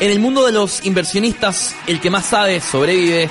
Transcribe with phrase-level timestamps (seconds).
[0.00, 3.30] En el mundo de los inversionistas, el que más sabe sobrevive.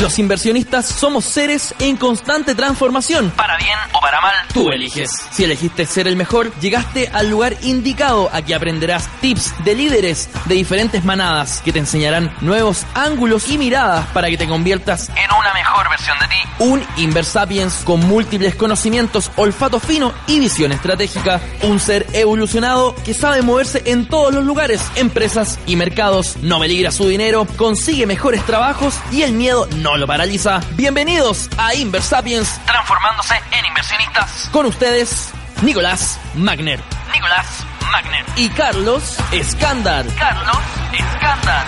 [0.00, 3.30] Los inversionistas somos seres en constante transformación.
[3.30, 5.10] Para bien o para mal, tú eliges.
[5.30, 8.28] Si elegiste ser el mejor, llegaste al lugar indicado.
[8.30, 14.06] Aquí aprenderás tips de líderes de diferentes manadas que te enseñarán nuevos ángulos y miradas
[14.08, 16.36] para que te conviertas en una mejor versión de ti.
[16.58, 21.40] Un Inversapiens con múltiples conocimientos, olfato fino y visión estratégica.
[21.62, 26.36] Un ser evolucionado que sabe moverse en todos los lugares, empresas y mercados.
[26.42, 30.60] No peligra su dinero, consigue mejores trabajos y el miedo no no lo paraliza.
[30.72, 34.48] Bienvenidos a Inversapiens, transformándose en inversionistas.
[34.50, 35.30] Con ustedes,
[35.62, 36.80] Nicolás Magner.
[37.14, 38.24] Nicolás Magner.
[38.34, 40.04] Y Carlos Escándar.
[40.18, 40.58] Carlos
[40.92, 41.66] Escándar.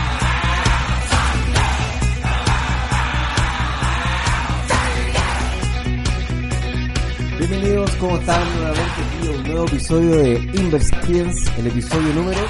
[7.38, 8.54] Bienvenidos, ¿cómo están?
[8.56, 12.40] Nuevamente aquí a un nuevo episodio de Inversapiens, el episodio número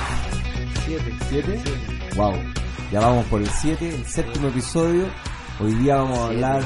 [0.86, 1.14] 7.
[1.30, 2.14] ¿7?
[2.14, 2.42] Wow,
[2.90, 5.10] ya vamos por el 7, el séptimo episodio
[5.60, 6.62] Hoy día vamos a hablar,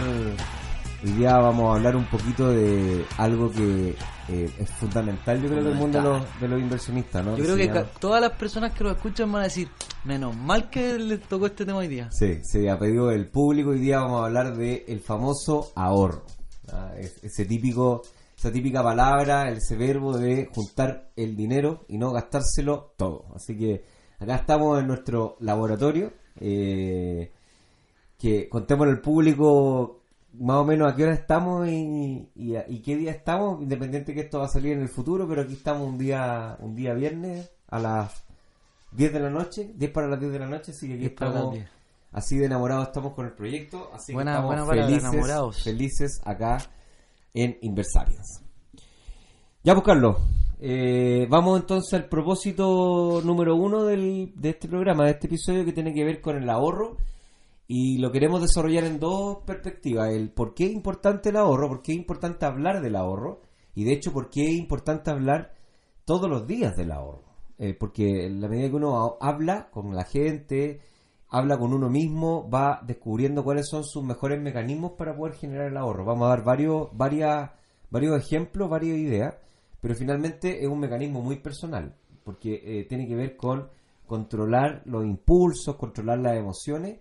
[1.02, 3.96] hoy día vamos a hablar un poquito de algo que
[4.28, 7.38] eh, es fundamental, yo creo, en el mundo de los, inversionistas, ¿no?
[7.38, 9.68] Yo creo que todas las personas que lo escuchan van a decir,
[10.04, 12.10] menos mal que les tocó este tema hoy día.
[12.12, 16.26] Sí, se ha pedido el público, hoy día vamos a hablar de el famoso ahorro.
[17.22, 18.02] Ese típico,
[18.36, 23.24] esa típica palabra, ese verbo de juntar el dinero y no gastárselo todo.
[23.34, 23.86] Así que
[24.18, 26.12] acá estamos en nuestro laboratorio.
[26.38, 27.32] Eh,
[28.22, 30.00] que contemos al público
[30.34, 32.30] más o menos a qué hora estamos y,
[32.84, 35.88] qué día estamos, independiente que esto va a salir en el futuro, pero aquí estamos
[35.88, 38.24] un día un día viernes a las
[38.92, 41.58] 10 de la noche, 10 para las 10 de la noche, así que aquí estamos
[42.12, 46.58] así de enamorados estamos con el proyecto, así que estamos felices, felices acá
[47.34, 48.40] en Inversarias.
[49.64, 50.12] Ya buscarlo.
[50.12, 50.24] Pues,
[50.60, 55.72] eh, vamos entonces al propósito número uno del, de este programa, de este episodio que
[55.72, 56.98] tiene que ver con el ahorro
[57.74, 60.10] y lo queremos desarrollar en dos perspectivas.
[60.10, 63.40] El por qué es importante el ahorro, por qué es importante hablar del ahorro.
[63.74, 65.54] Y de hecho, por qué es importante hablar
[66.04, 67.24] todos los días del ahorro.
[67.56, 70.82] Eh, porque en la medida que uno habla con la gente,
[71.30, 75.78] habla con uno mismo, va descubriendo cuáles son sus mejores mecanismos para poder generar el
[75.78, 76.04] ahorro.
[76.04, 77.52] Vamos a dar varios, varias,
[77.88, 79.34] varios ejemplos, varias ideas,
[79.80, 83.70] pero finalmente es un mecanismo muy personal, porque eh, tiene que ver con
[84.06, 86.98] controlar los impulsos, controlar las emociones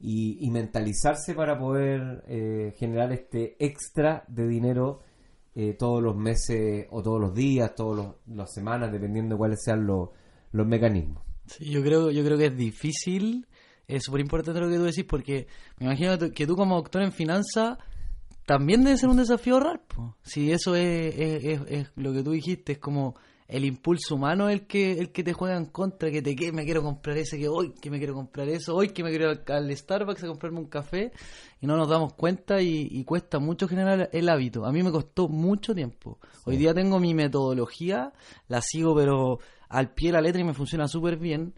[0.00, 5.00] y, mentalizarse para poder eh, generar este extra de dinero
[5.54, 9.86] eh, todos los meses o todos los días, todas las semanas, dependiendo de cuáles sean
[9.86, 10.10] los,
[10.52, 11.22] los mecanismos.
[11.60, 13.46] Yo creo, yo creo que es difícil,
[13.86, 15.46] es súper importante lo que tú decís, porque
[15.78, 17.78] me imagino que tú como doctor en finanzas
[18.46, 19.82] también debe ser un desafío ahorrar.
[20.22, 23.14] Si eso es, es, lo que tú dijiste, es como
[23.46, 26.64] el impulso humano el que el que te juega en contra, que te que me
[26.64, 29.76] quiero comprar ese, que hoy que me quiero comprar eso, hoy que me quiero al,
[29.76, 31.12] Starbucks a comprarme un café
[31.60, 34.64] y no nos damos cuenta y, cuesta mucho generar el hábito.
[34.64, 36.18] A mí me costó mucho tiempo.
[36.44, 38.12] Hoy día tengo mi metodología,
[38.48, 39.38] la sigo pero
[39.68, 41.54] al pie de la letra y me funciona súper bien,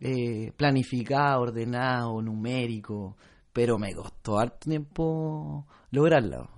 [0.00, 3.16] eh, planificado, ordenado, numérico,
[3.52, 6.50] pero me costó harto tiempo lograrlo.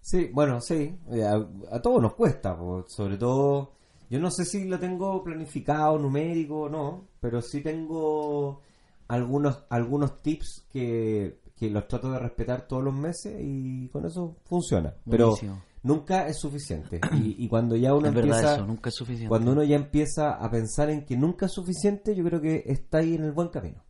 [0.00, 2.56] Sí, bueno, sí, eh, a, todos nos cuesta,
[2.86, 3.72] sobre todo,
[4.08, 8.62] yo no sé si lo tengo planificado, numérico o no, pero sí tengo
[9.08, 14.94] algunos, algunos tips que, los trato de respetar todos los meses y con eso funciona.
[15.08, 15.36] Pero
[15.82, 17.00] nunca es suficiente.
[17.12, 19.28] Y, cuando ya uno empieza, nunca es suficiente.
[19.28, 22.98] cuando uno ya empieza a pensar en que nunca es suficiente, yo creo que está
[22.98, 23.84] ahí en el buen camino.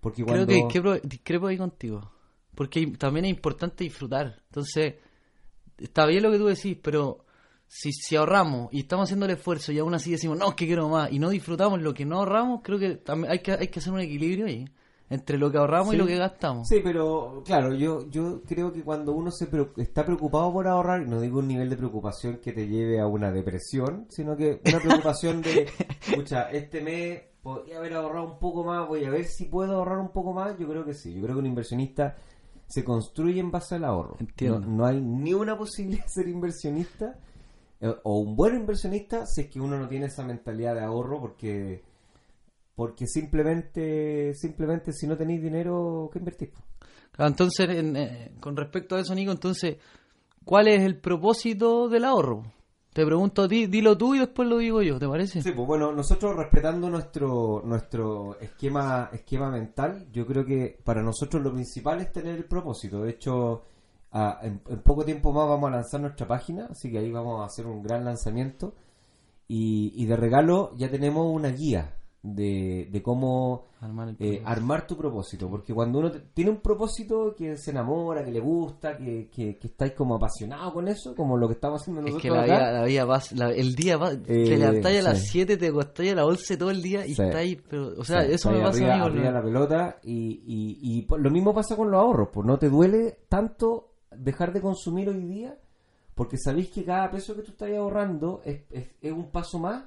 [0.00, 0.46] Porque cuando...
[0.46, 2.11] Creo que discrepo ahí contigo.
[2.54, 4.40] Porque también es importante disfrutar.
[4.48, 4.94] Entonces,
[5.78, 7.24] está bien lo que tú decís, pero
[7.66, 10.66] si, si ahorramos y estamos haciendo el esfuerzo y aún así decimos, no, es que
[10.66, 13.68] quiero más, y no disfrutamos lo que no ahorramos, creo que también hay que, hay
[13.68, 14.66] que hacer un equilibrio ahí
[15.12, 16.66] entre lo que ahorramos y lo que gastamos.
[16.68, 19.46] Sí, pero claro, yo yo creo que cuando uno se
[19.76, 23.30] está preocupado por ahorrar, no digo un nivel de preocupación que te lleve a una
[23.30, 25.68] depresión, sino que una preocupación de,
[26.08, 29.98] escucha, este mes podría haber ahorrado un poco más, voy a ver si puedo ahorrar
[29.98, 32.16] un poco más, yo creo que sí, yo creo que un inversionista
[32.72, 34.16] se construye en base al ahorro.
[34.66, 37.18] No, hay ni una posibilidad de ser inversionista
[37.80, 41.20] eh, o un buen inversionista si es que uno no tiene esa mentalidad de ahorro
[41.20, 41.82] porque
[42.74, 46.48] porque simplemente simplemente si no tenéis dinero ¿qué invertís?
[47.18, 49.76] Entonces, eh, con respecto a eso, Nico, entonces,
[50.46, 52.42] ¿cuál es el propósito del ahorro?
[52.92, 55.40] Te pregunto a ti, dilo tú y después lo digo yo, ¿te parece?
[55.40, 61.42] Sí, pues bueno, nosotros respetando nuestro nuestro esquema esquema mental, yo creo que para nosotros
[61.42, 63.02] lo principal es tener el propósito.
[63.02, 63.62] De hecho,
[64.42, 67.66] en, poco tiempo más vamos a lanzar nuestra página, así que ahí vamos a hacer
[67.66, 68.74] un gran lanzamiento.
[69.48, 74.96] Y, de regalo ya tenemos una guía de, de cómo Armar el eh, armar tu
[74.96, 75.48] propósito.
[75.50, 79.58] Porque cuando uno te- tiene un propósito que se enamora, que le gusta, que, que,
[79.58, 82.42] que estáis como apasionado con eso, como lo que estamos haciendo Es nosotros que la
[82.44, 85.28] acá, vida, la vida va, la- el día va, Eh, te levantáis a las sí.
[85.32, 87.22] 7, te acostáis a las 11 todo el día y Sí.
[87.22, 89.98] estáis, pero, o sea, Sí, eso me pasa arriba, a mí arriba lo- la pelota
[90.04, 90.14] y,
[90.46, 94.60] y, y lo mismo pasa con los ahorros, pues no te duele tanto dejar de
[94.60, 95.58] consumir hoy día
[96.14, 99.82] porque sabéis que cada peso que tú estás ahorrando es, es, es un paso más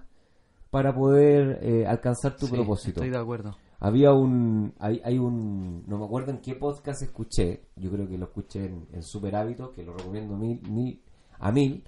[0.69, 2.99] para poder eh, alcanzar tu Sí, propósito.
[3.01, 3.55] Estoy de acuerdo.
[3.79, 8.17] Había un, hay, hay un, no me acuerdo en qué podcast escuché, yo creo que
[8.17, 11.01] lo escuché en, en Super Hábitos, que lo recomiendo mil, mil,
[11.39, 11.83] a mil,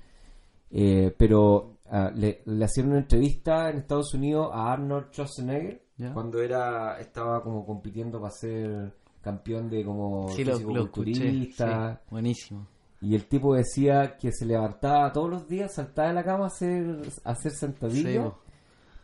[0.70, 6.14] eh, pero ah, le, le hacían una entrevista en Estados Unidos a Arnold Schwarzenegger Ya.
[6.14, 11.14] cuando era estaba como compitiendo para ser campeón de como Sí, lo, lo escuché.
[11.52, 11.64] sí,
[12.12, 12.68] buenísimo.
[13.02, 16.48] y el tipo decía que se levantaba todos los días, saltaba de la cama a
[16.48, 18.38] hacer, a hacer Sí, sentadillas bo.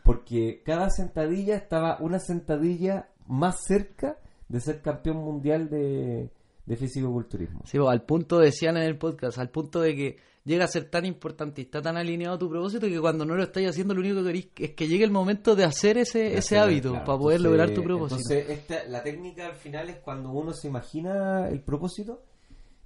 [0.04, 4.18] Porque cada sentadilla estaba una sentadilla más cerca
[4.48, 6.30] de ser campeón mundial de,
[6.66, 7.62] de fisicoculturismo.
[7.64, 10.90] Sí, bo, al punto, decían en el podcast, al punto de que llega a ser
[10.90, 13.94] tan importante y está tan alineado a tu propósito que cuando no lo estás haciendo
[13.94, 17.06] lo único que querís es que llegue el momento de hacer ese, ese hábito Claro,
[17.06, 18.20] para poder entonces- lograr tu propósito.
[18.34, 22.22] Entonces, esta, la técnica al final es cuando uno se imagina el propósito,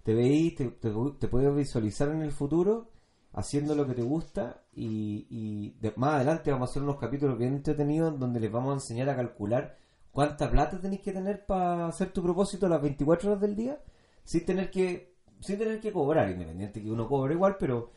[0.04, 2.90] te veis, te, te, te puedes visualizar en el futuro
[3.32, 7.54] haciendo lo que te gusta y, de- más adelante vamos a hacer unos capítulos bien
[7.54, 9.76] entretenidos donde les vamos a enseñar a calcular
[10.12, 13.80] cuánta plata tenéis que tener para hacer tu propósito las 24 horas del día
[14.24, 17.90] sin tener que sin tener que cobrar, independiente que uno cobre igual, pero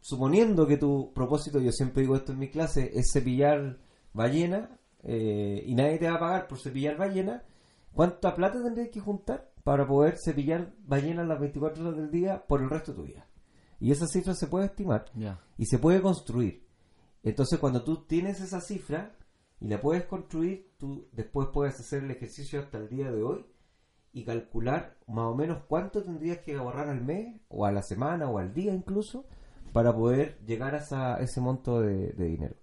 [0.00, 3.78] suponiendo que tu propósito, yo siempre digo esto en mi clase, es cepillar
[4.12, 7.44] ballena eh, y nadie te va a pagar por cepillar ballena,
[7.92, 12.62] ¿cuánta plata tendrías que juntar para poder cepillar ballenas las 24 horas del día por
[12.62, 13.26] el resto de tu vida?
[13.82, 15.06] Y esa cifra se puede estimar
[15.58, 16.64] y se puede construir.
[17.24, 19.16] Entonces, cuando tú tienes esa cifra
[19.60, 23.44] y la puedes construir, tú después puedes hacer el ejercicio hasta el día de hoy
[24.12, 28.28] y calcular más o menos cuánto tendrías que ahorrar al mes, o a la semana,
[28.30, 29.24] o al día incluso,
[29.72, 32.54] para poder llegar a esa- ese monto de, de dinero.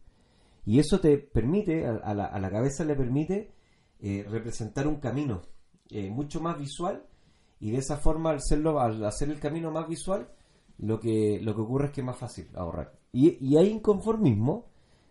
[0.66, 3.51] Y eso te permite, a, a la, a la cabeza le permite
[4.00, 5.42] eh, representar un camino
[5.89, 7.04] eh, mucho más visual
[7.60, 10.30] y de esa forma al hacerlo, al hacer el camino más visual,
[10.80, 12.94] lo que, lo que ocurre es que es más fácil ahorrar.
[13.12, 14.66] Y, y hay inconformismo,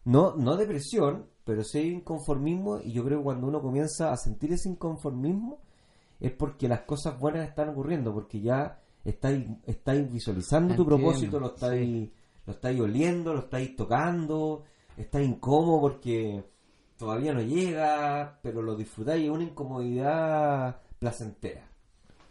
[0.05, 4.17] no, no depresión, pero sí hay inconformismo y yo creo que cuando uno comienza a
[4.17, 5.61] sentir ese inconformismo
[6.21, 11.55] es porque las cosas buenas están ocurriendo, porque ya estáis, estáis visualizando tu propósito, lo
[11.55, 12.11] estáis,
[12.47, 14.65] lo estáis oliendo, lo estáis tocando,
[14.97, 16.45] estáis incómodo porque
[16.97, 21.67] todavía no llega, pero lo disfrutáis, es una incomodidad placentera.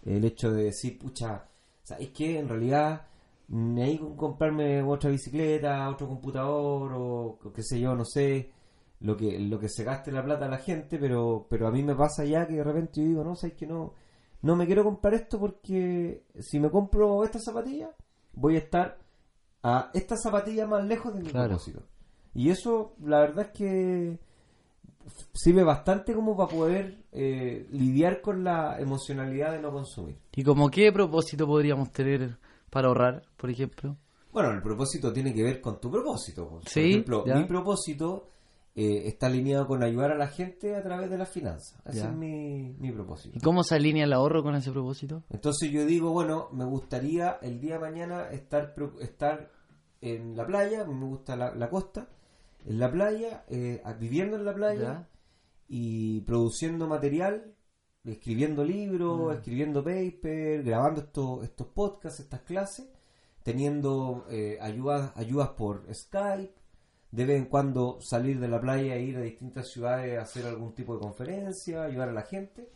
[0.06, 1.48] El hecho de decir, pucha,
[1.82, 2.40] ¿sabes qué?
[2.40, 3.08] En realidad,
[3.50, 8.52] con comprarme otra bicicleta, otro computador, o, o qué sé yo, no sé,
[9.00, 11.84] lo que, lo que se gaste la plata a la gente, pero, pero a mí
[11.84, 13.94] me pasa ya que de repente yo digo, no, ¿sabes que no?
[14.42, 17.90] No me quiero comprar esto porque si me compro esta zapatilla,
[18.34, 18.98] voy a estar
[19.64, 21.50] a esta zapatilla más lejos de mi Claro.
[21.50, 21.84] propósito.
[22.34, 24.20] Y eso, la verdad es que
[25.34, 30.18] sirve bastante como para poder eh, lidiar con la emocionalidad de no consumir.
[30.36, 32.38] ¿Y como qué propósito podríamos tener
[32.78, 33.98] para ahorrar, por ejemplo?
[34.32, 36.48] Bueno, el propósito tiene que ver con tu propósito.
[36.48, 37.34] Por Sí, ejemplo, ya.
[37.36, 38.30] mi propósito
[38.76, 41.82] eh, está alineado con ayudar a la gente a través de las finanzas.
[41.86, 42.10] Ese Ya.
[42.10, 43.36] es mi, mi propósito.
[43.36, 45.24] ¿Y cómo se alinea el ahorro con ese propósito?
[45.32, 49.50] Entonces yo digo, bueno, me gustaría el día de mañana estar, estar
[50.02, 52.08] en la playa, me gusta la, la costa,
[52.68, 55.10] en la playa, eh, viviendo en la playa Ya.
[55.68, 57.56] y produciendo material,
[58.08, 59.38] escribiendo libros, Mm.
[59.38, 62.88] escribiendo paper, grabando estos, estos podcasts, estas clases,
[63.44, 66.54] teniendo eh, ayudas, ayudas por Skype,
[67.12, 70.46] de vez en cuando salir de la playa e ir a distintas ciudades a hacer
[70.46, 72.70] algún tipo de conferencia, ayudar a la gente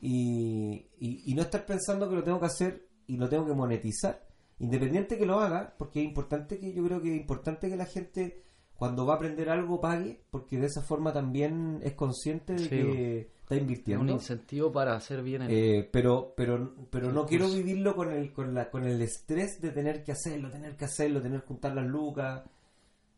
[0.00, 3.54] y, y- y no estar pensando que lo tengo que hacer y lo tengo que
[3.54, 4.24] monetizar,
[4.60, 7.86] independiente que lo haga, porque es importante que yo creo que es importante que la
[7.86, 8.42] gente
[8.78, 12.68] cuando va a aprender algo pague, porque de esa forma también es consciente de Sí,
[12.68, 14.12] que está Es un invirtiendo.
[14.12, 15.50] incentivo para hacer bien el...
[15.50, 19.70] Eh, pero pero pero no quiero vivirlo con el con la con el estrés de
[19.70, 22.44] tener que hacerlo tener que hacerlo tener que juntar las lucas.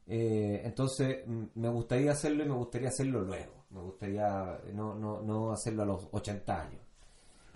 [0.07, 1.25] Eh, entonces
[1.55, 3.67] me gustaría hacerlo y me gustaría hacerlo luego.
[3.71, 6.81] Me gustaría no no no hacerlo a los 80 años.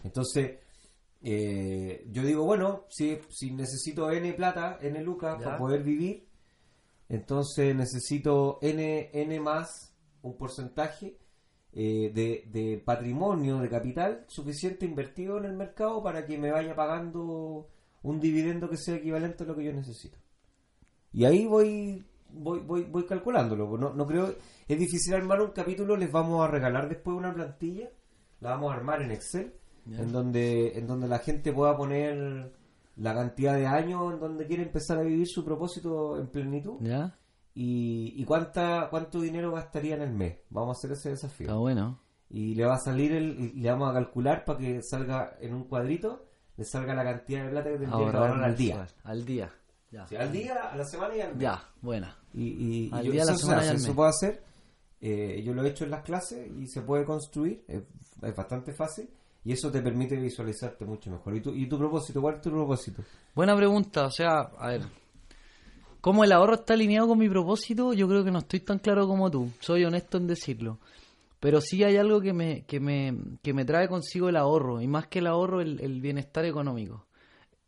[0.04, 0.58] Entonces
[1.22, 5.44] eh, yo digo bueno si si necesito n plata n lucas Ya.
[5.46, 6.26] para poder vivir
[7.08, 11.18] entonces necesito n n más un porcentaje
[11.72, 16.74] eh, de, de patrimonio, de capital suficiente invertido en el mercado para que me vaya
[16.74, 17.68] pagando
[18.02, 20.18] un dividendo que sea equivalente a lo que yo necesito.
[21.12, 23.76] Y ahí voy voy, voy, voy calculándolo.
[23.78, 24.34] No, no creo,
[24.68, 27.90] es difícil armar un capítulo, les vamos a regalar después una plantilla,
[28.40, 29.54] la vamos a armar en Excel,
[29.90, 32.52] en donde, en donde la gente pueda poner
[32.96, 37.16] la cantidad de años en donde quiere empezar a vivir su propósito en plenitud ¿Ya?
[37.54, 40.38] y, y cuánta, cuánto dinero gastaría en el mes.
[40.50, 42.00] Vamos a hacer ese desafío Está bueno.
[42.30, 45.54] y le va a salir el, y le vamos a calcular para que salga en
[45.54, 48.86] un cuadrito le salga la cantidad de plata que tendría que Ahorrar al día.
[49.02, 49.50] Al día.
[49.90, 50.06] Ya.
[50.06, 52.16] Sí, al día a la semana y al mes Ya, buena.
[52.32, 53.96] y, y- y Al yo- día, a la semana y eso mes.
[53.96, 54.44] puede hacer
[55.00, 57.82] Eh, yo lo he hecho en las clases y se puede construir es,
[58.22, 59.10] es bastante fácil
[59.44, 62.50] y eso te permite visualizarte mucho mejor y tu, y tu propósito ¿cuál es tu
[62.50, 63.02] propósito?
[63.34, 64.82] Buena pregunta, o sea, a ver.
[66.00, 67.94] ¿Cómo el ahorro está alineado con mi propósito?
[67.94, 70.78] Yo creo que no estoy tan claro como tú, soy honesto en decirlo.
[71.40, 74.86] Pero sí hay algo que me, que me, que me trae consigo el ahorro, y
[74.86, 77.06] más que el ahorro, el, bienestar económico.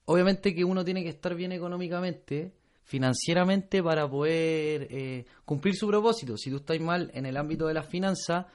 [0.07, 2.55] Obviamente que uno tiene que estar bien económicamente,
[2.85, 6.39] financieramente, para poder eh, cumplir su propósito.
[6.39, 8.47] Si tú estás mal en el ámbito de las finanzas,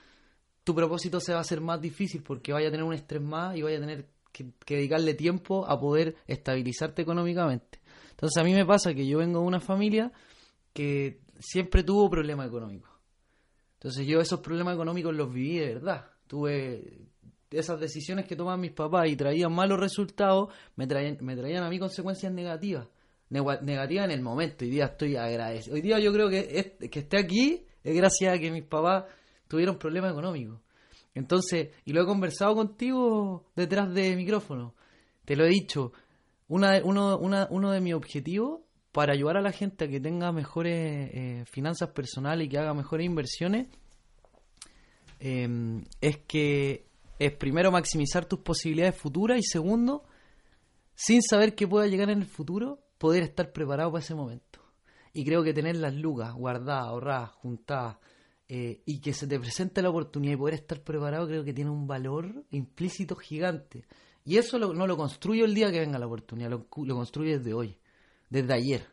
[0.63, 3.55] tu propósito se va a hacer más difícil porque vaya a tener un estrés más
[3.57, 7.79] y vaya a tener que, dedicarle tiempo a poder estabilizarte económicamente.
[8.11, 10.11] Entonces a mí me pasa que yo vengo de una familia
[10.73, 12.91] que siempre tuvo problemas económicos.
[13.73, 16.05] Entonces yo esos problemas económicos los viví de verdad.
[16.27, 17.07] Tuve
[17.49, 21.69] esas decisiones que tomaban mis papás y traían malos resultados, me traían, me traían a
[21.69, 22.87] mí consecuencias negativas.
[23.29, 24.65] Negativas en el momento.
[24.65, 25.75] Hoy día estoy agradecido.
[25.75, 29.05] Hoy día yo creo que, que esté aquí es gracias a que mis papás
[29.51, 30.59] tuvieron problemas económicos.
[31.13, 34.73] Entonces, y lo he conversado contigo detrás de micrófono.
[35.25, 35.91] Te lo he dicho.
[36.47, 40.31] Una, uno, una- uno de mis objetivos para ayudar a la gente a que tenga
[40.31, 43.67] mejores eh, finanzas personales y que haga mejores inversiones
[45.19, 46.87] eh, es que
[47.19, 50.03] es primero maximizar tus posibilidades futuras y segundo,
[50.95, 54.59] sin saber qué pueda llegar en el futuro, poder estar preparado para ese momento.
[55.13, 57.97] Y creo que tener las lucas guardadas, ahorradas, juntadas,
[58.53, 61.69] eh, y que se te presente la oportunidad y poder estar preparado, creo que tiene
[61.69, 63.85] un valor implícito gigante.
[64.25, 67.37] Y eso lo- no lo construyo el día que venga la oportunidad, lo, lo construyo
[67.37, 67.77] desde hoy,
[68.29, 68.85] desde ayer.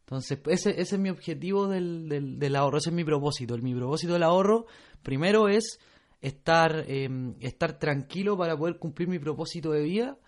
[0.00, 3.54] Entonces, ese, ese es mi objetivo del, del, del ahorro, ese es mi propósito.
[3.56, 4.66] El, mi propósito del ahorro,
[5.02, 5.80] primero es
[6.20, 7.08] estar, eh,
[7.40, 10.18] estar tranquilo para poder cumplir mi propósito de vida.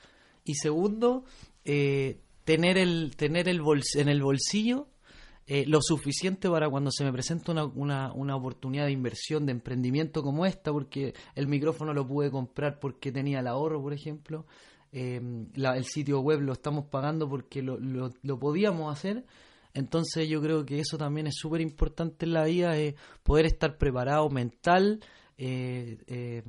[0.44, 1.24] Y segundo,
[1.64, 4.88] eh, tener, el, tener el bols- en el bolsillo
[5.48, 9.52] eh, lo suficiente para cuando se me presenta una, una, una oportunidad de inversión, de
[9.52, 14.44] emprendimiento como esta, porque el micrófono lo pude comprar porque tenía el ahorro, por ejemplo.
[14.90, 15.20] Eh,
[15.54, 19.24] el sitio web lo estamos pagando porque lo, lo, lo podíamos hacer.
[19.72, 23.78] Entonces yo creo que eso también es súper importante en la vida, eh, poder estar
[23.78, 25.00] preparado mental,
[25.38, 26.42] eh,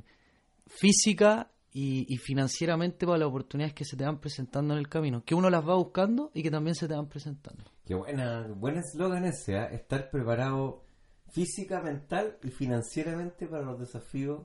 [0.66, 5.22] física y, y financieramente para las oportunidades que se te van presentando en el camino,
[5.24, 7.64] que uno las va buscando y que también se te van presentando.
[7.88, 9.64] Qué buena, buen eslogan ese, ¿ah?
[9.72, 10.84] estar preparado
[11.30, 14.42] física, mental y financieramente para los desafíos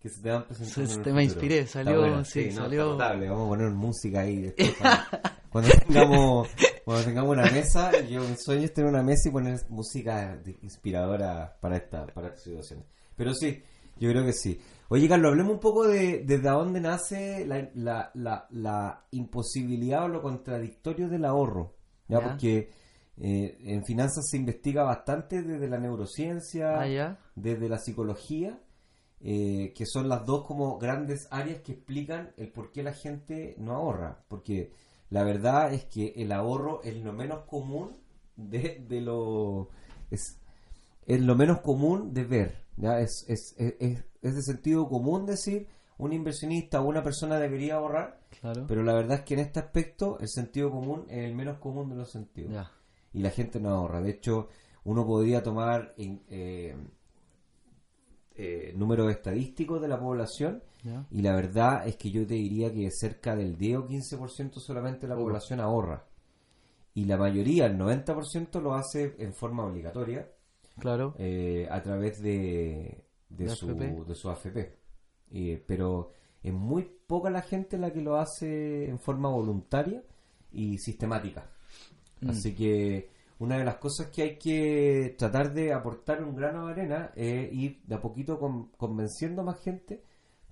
[0.00, 0.88] que se te van presentando.
[0.88, 3.28] Se- en el te me inspiré, salió- buena, sí, no, salió- notable.
[3.28, 4.74] Vamos a poner música ahí después
[5.52, 6.48] cuando, tengamos
[6.84, 7.92] cuando tengamos una mesa.
[8.08, 12.40] Yo mi sueño es tener una mesa y poner música inspiradora para esta para esta
[12.40, 12.84] situación.
[13.14, 13.62] Pero sí,
[14.00, 14.60] yo creo que sí.
[14.88, 20.08] Oye, Carlos, hablemos un poco de desde dónde nace la, la, la, la imposibilidad o
[20.08, 21.76] lo contradictorio del ahorro.
[22.08, 22.18] ¿ya?
[22.20, 22.28] Ya.
[22.28, 22.79] Porque
[23.20, 28.58] eh, en finanzas se investiga bastante desde la neurociencia, Ah, desde la psicología,
[29.20, 33.54] eh, que son las dos como grandes áreas que explican el por qué la gente
[33.58, 34.24] no ahorra.
[34.28, 34.72] Porque
[35.10, 37.96] la verdad es que el ahorro es lo menos común
[38.36, 39.68] de, de lo...
[40.10, 40.38] Es,
[41.06, 42.64] es lo menos común de ver.
[42.76, 43.00] ¿ya?
[43.00, 47.76] Es, es, es, es- es de sentido común decir un inversionista o una persona debería
[47.76, 48.64] ahorrar, Claro.
[48.68, 51.88] pero la verdad es que en este aspecto el sentido común es el menos común
[51.90, 52.70] de los sentidos Ya.
[53.12, 54.00] Y la gente no ahorra.
[54.00, 54.48] De hecho,
[54.84, 56.74] uno podría tomar eh,
[58.34, 61.06] eh, números estadísticos de la población Ya.
[61.10, 65.06] y la verdad es que yo te diría que cerca del 10 o 15% solamente
[65.06, 66.06] de la población ahorra.
[66.94, 70.28] Y la mayoría, el 90%, lo hace en forma obligatoria
[70.78, 71.14] Claro.
[71.18, 74.04] eh, a través de, de, De su, AFP.
[74.06, 74.76] de su AFP.
[75.32, 76.10] Eh, pero
[76.42, 80.02] es muy poca la gente la que lo hace en forma voluntaria
[80.52, 81.48] y sistemática.
[82.20, 82.30] Mm.
[82.30, 86.72] Así que una de las cosas que hay que tratar de aportar un grano de
[86.72, 90.02] arena es ir de a poquito con- convenciendo a más gente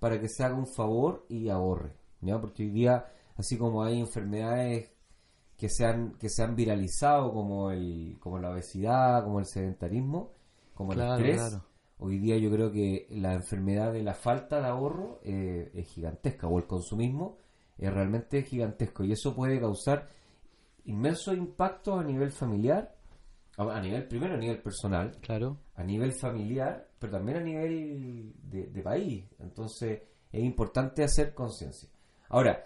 [0.01, 1.93] para que se haga un favor y ahorre.
[2.21, 2.41] ¿ya?
[2.41, 3.07] Porque hoy día,
[3.37, 4.91] así como hay enfermedades
[5.57, 10.33] que se han, que se han viralizado como, el, como la obesidad, como el sedentarismo,
[10.75, 11.65] como Claro, el estrés, claro.
[11.99, 16.47] hoy día yo creo que la enfermedad de la falta de ahorro eh, es gigantesca
[16.47, 17.39] o el consumismo
[17.77, 20.09] es realmente gigantesco y eso puede causar
[20.85, 22.95] inmensos impactos a nivel familiar,
[23.57, 25.59] A nivel, primero a nivel personal, Claro.
[25.75, 29.25] a nivel familiar, pero también a nivel de, de país.
[29.41, 31.89] Entonces es importante hacer conciencia.
[32.29, 32.65] Ahora,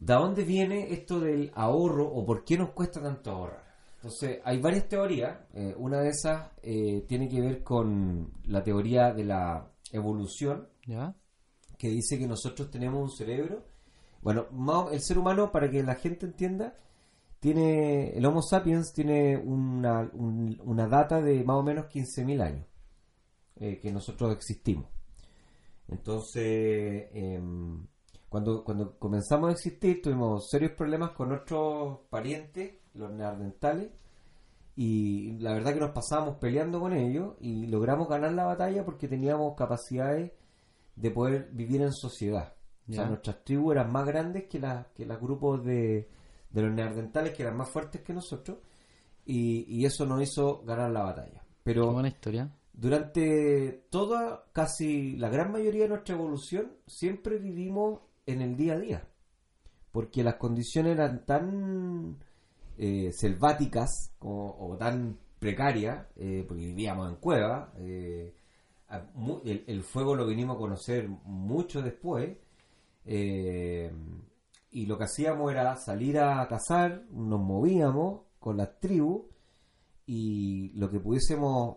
[0.00, 3.68] ¿de dónde viene esto del ahorro o por qué nos cuesta tanto ahorrar?
[3.96, 5.38] Entonces, hay varias teorías.
[5.54, 11.14] Eh, una de esas eh, tiene que ver con la teoría de la evolución, ¿Ya?
[11.76, 13.64] que dice que nosotros tenemos un cerebro.
[14.22, 14.46] Bueno,
[14.92, 16.74] el ser humano, para que la gente entienda,
[17.40, 22.66] tiene el Homo sapiens tiene una, un- una data de más o menos 15.000 años
[23.56, 24.86] eh, que nosotros existimos.
[25.88, 27.86] Entonces, em,
[28.28, 33.90] cuando, cuando comenzamos a existir, tuvimos serios problemas con nuestros parientes, los neandertales,
[34.76, 39.08] y la verdad que nos pasábamos peleando con ellos y logramos ganar la batalla porque
[39.08, 40.32] teníamos capacidades
[40.94, 42.54] de poder vivir en sociedad.
[42.88, 46.08] O sea, nuestras tribus eran más grandes que, las que los grupos de,
[46.50, 48.58] de los neandertales, que eran más fuertes que nosotros,
[49.24, 51.42] y, y eso nos hizo ganar la batalla.
[51.80, 52.50] Qué Pero buena historia.
[52.72, 58.78] durante toda, casi la gran mayoría de nuestra evolución, siempre vivimos en el día a
[58.78, 59.08] día.
[59.92, 62.18] Porque las condiciones eran tan
[62.78, 67.70] eh, selváticas o tan precarias, eh, porque vivíamos en cuevas.
[67.78, 68.34] eh,
[69.44, 72.36] el, el fuego lo vinimos a conocer mucho después.
[73.04, 73.90] eh,
[74.70, 79.22] y lo que hacíamos era salir a cazar, nos movíamos con las tribus
[80.06, 81.76] y lo que pudiésemos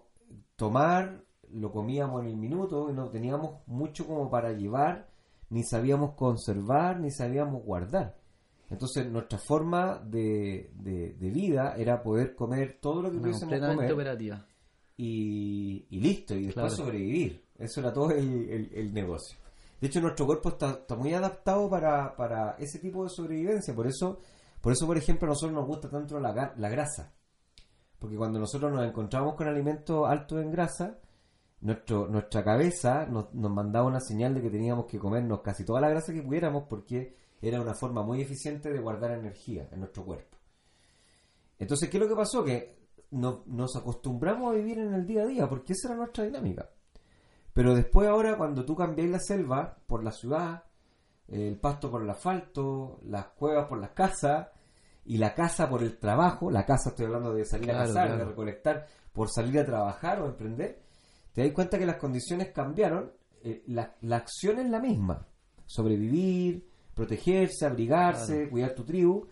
[0.56, 5.10] tomar lo comíamos en el minuto y no teníamos mucho como para llevar,
[5.50, 8.16] ni sabíamos conservar, ni sabíamos guardar.
[8.70, 13.92] Entonces nuestra forma de, de- de vida era poder comer todo lo que pudiésemos comer
[13.92, 14.46] operativa.
[14.96, 16.84] y, y listo, y después Claro.
[16.90, 17.44] sobrevivir.
[17.58, 19.38] Eso era todo el, el- el negocio.
[19.82, 23.74] De hecho, nuestro cuerpo está, muy adaptado para, para ese tipo de sobrevivencia.
[23.76, 24.20] Por eso,
[24.62, 27.14] por eso, por ejemplo, a nosotros nos gusta tanto la, la grasa.
[28.00, 31.00] Porque cuando nosotros nos encontramos con alimentos altos en grasa,
[31.62, 35.82] nuestro, nuestra cabeza nos, nos mandaba una señal de que teníamos que comernos casi toda
[35.82, 40.06] la grasa que pudiéramos porque era una forma muy eficiente de guardar energía en nuestro
[40.06, 40.38] cuerpo.
[41.60, 42.44] Entonces, ¿qué es lo que pasó?
[42.44, 42.78] Que
[43.12, 46.70] no- nos acostumbramos a vivir en el día a día porque esa era nuestra dinámica.
[47.54, 50.64] Pero después ahora cuando tú cambias la selva por la ciudad,
[51.28, 54.50] el pasto por el asfalto, las cuevas por las casas
[55.06, 58.18] y la casa por el trabajo, la casa estoy hablando de salir a Claro, cazar,
[58.18, 60.82] de recolectar, por salir a trabajar o emprender,
[61.34, 63.12] te das cuenta que las condiciones cambiaron,
[63.44, 65.26] eh, la, la acción es la misma,
[65.66, 69.26] sobrevivir, protegerse, abrigarse, cuidar tu tribu,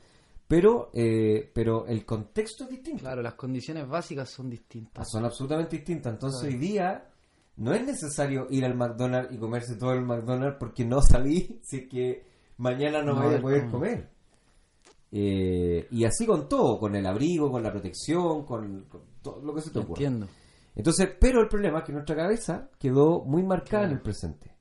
[0.48, 3.02] pero, eh, pero el contexto es distinto.
[3.04, 5.08] Claro, las condiciones básicas son distintas.
[5.10, 6.14] Son absolutamente distintas.
[6.14, 7.08] Entonces hoy día
[7.60, 11.78] no es necesario ir al McDonald's y comerse todo el McDonald's porque no salí si
[11.78, 12.26] es que
[12.58, 14.10] mañana no, No voy a poder comer.
[15.12, 19.54] Eh, y así con todo, con el abrigo, con la protección, con, con todo lo
[19.54, 20.02] que se te ocurra.
[20.02, 20.28] Entiendo.
[20.76, 24.56] Entonces, pero el problema es que nuestra cabeza quedó muy marcada en el presente.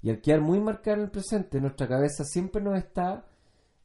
[0.00, 3.26] Y al quedar muy marcada en el presente, nuestra cabeza siempre nos está,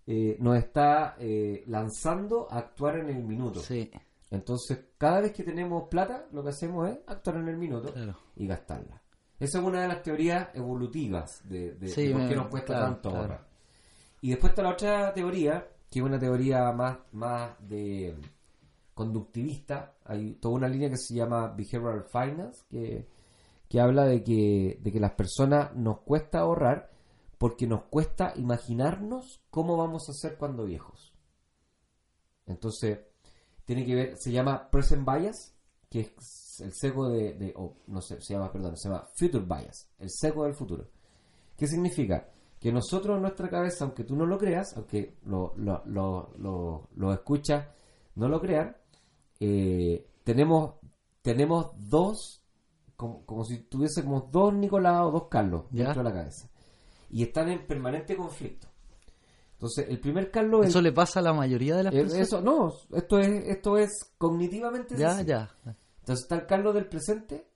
[0.05, 3.59] eh, nos está eh, lanzando a actuar en el minuto.
[3.59, 3.91] Sí,
[4.29, 8.17] Entonces, cada vez que tenemos plata, lo que hacemos es actuar en el minuto claro.
[8.35, 9.01] y gastarla.
[9.39, 12.73] Esa es una de las teorías evolutivas de, de- Sí, de por qué nos cuesta
[12.73, 13.23] claro, tanto claro.
[13.23, 13.47] ahorrar.
[14.21, 18.15] Y después está la otra teoría, que es una teoría más, más de
[18.93, 19.93] conductivista.
[20.05, 23.07] Hay toda una línea que se llama Behavioral Finance, que,
[23.69, 26.89] que habla de que, de que las personas nos cuesta ahorrar
[27.37, 31.13] porque nos cuesta imaginarnos cómo vamos a ser cuando viejos.
[32.47, 32.99] Entonces,
[33.67, 35.53] tiene que ver, se llama present bias,
[35.89, 39.43] que es el seco de, de o no sé, se llama, perdón, se llama future
[39.45, 40.87] bias, el seco del futuro.
[41.57, 42.29] ¿Qué significa?
[42.61, 47.13] Que nosotros en nuestra cabeza, aunque tú no lo creas, aunque lo, lo, lo, lo,
[47.13, 47.67] escuchas,
[48.15, 48.77] no lo crean,
[49.41, 50.75] eh, tenemos,
[51.21, 52.41] tenemos dos,
[52.95, 55.87] como, como si tuviésemos dos Nicolás o dos Carlos Ya.
[55.87, 56.49] dentro de la cabeza.
[57.09, 58.69] Y están en permanente conflicto.
[59.57, 62.27] Entonces, el primer Carlos es Eso le pasa a la mayoría de las personas.
[62.27, 65.27] Eso, no, esto es, esto es cognitivamente ya, sencillo.
[65.27, 65.75] ya.
[66.01, 67.47] Entonces está el Carlos del presente,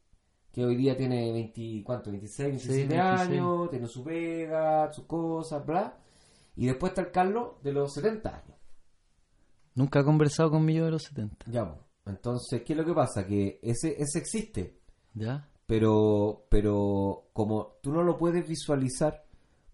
[0.51, 2.09] que hoy día tiene 20, ¿cuánto?
[2.09, 2.99] 26, 27 26.
[2.99, 5.95] años, tiene su pega, sus cosas, bla.
[6.55, 8.57] Y después está el Carlos de los 70 años.
[9.75, 11.45] Nunca he conversado con mi yo de los 70.
[11.51, 11.85] Ya, po.
[12.07, 13.27] Entonces, ¿qué es lo que pasa?
[13.27, 14.79] Que ese, ese existe,
[15.13, 15.47] ¿Ya?
[15.67, 19.23] pero, pero como tú no lo puedes visualizar,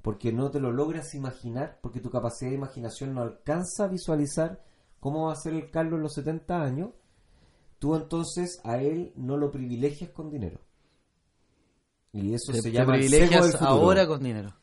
[0.07, 4.63] porque no te lo logras imaginar, porque tu capacidad de imaginación no alcanza a visualizar
[5.01, 6.91] cómo va a ser el Carlos en los 70 años,
[7.77, 10.61] tú entonces a él no lo privilegias con dinero.
[12.13, 14.53] Y eso Te, se te llama seco privilegias del ahora con dinero.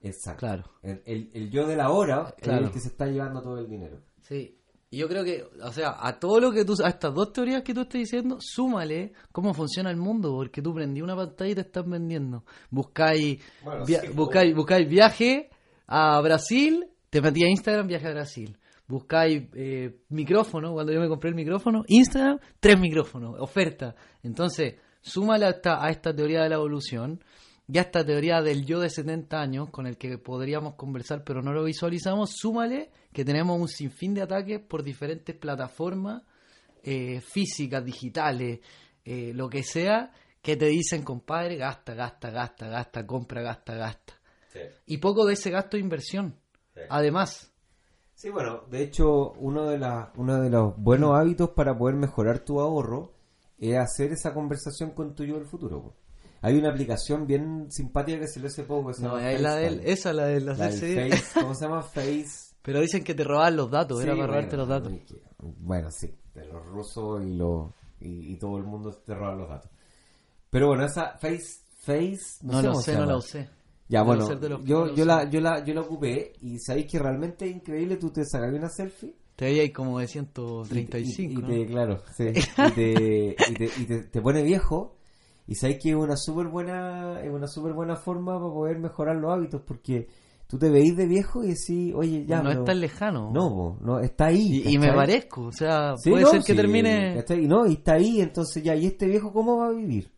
[0.00, 0.40] Exacto.
[0.40, 0.64] Claro.
[0.80, 2.64] El, el- el yo de la hora es Claro.
[2.64, 4.00] el que se está llevando todo el dinero.
[4.22, 4.58] Sí.
[4.94, 7.62] Y yo creo que, o sea, a todo lo que tú, a estas dos teorías
[7.62, 11.54] que tú estás diciendo, súmale cómo funciona el mundo, porque tú prendí una pantalla y
[11.56, 12.44] te estás vendiendo.
[12.70, 15.50] Buscáis, Bueno, via- sí, buscáis, buscáis viaje
[15.88, 18.56] a Brasil, te metí a Instagram, viaje a Brasil.
[18.86, 23.96] Buscáis eh, micrófono, cuando yo me compré el micrófono, Instagram, tres micrófonos, oferta.
[24.22, 27.18] Entonces, súmale a esta, a esta teoría de la evolución
[27.66, 31.40] y a esta teoría del yo de 70 años con el que podríamos conversar pero
[31.42, 36.22] no lo visualizamos, súmale que tenemos un sinfín de ataques por diferentes plataformas
[36.82, 38.60] eh, físicas, digitales,
[39.04, 44.12] eh, lo que sea, que te dicen, compadre, gasta, gasta, gasta, gasta, compra, gasta, gasta.
[44.86, 46.36] Y poco de ese gasto de inversión.
[46.74, 46.80] Sí.
[46.90, 47.50] Además,
[48.16, 52.38] Sí, bueno, de hecho, uno de, la- uno de los buenos hábitos para poder mejorar
[52.40, 53.12] tu ahorro
[53.58, 55.94] es hacer esa conversación con tu yo del futuro.
[56.40, 58.88] Hay una aplicación bien simpática que se le hace poco.
[58.88, 61.54] que se no, llama es la del, esa la de La del hacerse- Face, ¿Cómo
[61.54, 61.82] se llama?
[61.82, 62.53] Face.
[62.64, 64.92] Pero dicen que te roban los datos, era Sí, para robarte los datos.
[64.92, 65.22] que-
[65.60, 69.48] Bueno, sí, de los rusos y, los y, y todo el mundo te roban los
[69.48, 69.70] datos.
[70.50, 71.60] Pero bueno, esa Face.
[71.84, 73.48] Face No, sé lo sé, no la usé.
[73.88, 76.98] Ya, bueno, los yo, no yo, la, yo, la, yo la ocupé y sabéis que
[76.98, 77.96] realmente es increíble.
[77.98, 81.32] Tú te sacas una selfie Te veía ahí como de y, 135.
[81.32, 81.48] y ¿no?
[81.48, 82.24] te, claro, sí,
[82.56, 84.96] y, te, y, te, y te, te pone viejo
[85.46, 89.16] y sabes que es una súper buena es una súper buena forma para poder mejorar
[89.16, 90.08] los hábitos porque
[90.54, 93.30] tú te veís de viejo y decís oye ya no pero- es tan lejano.
[93.32, 96.40] no po, no está ahí Y, y me parezco, o sea, Sí, puede no, ser
[96.42, 97.24] que sí, termine...
[97.48, 100.12] no y está ahí entonces ya y este viejo cómo va a vivir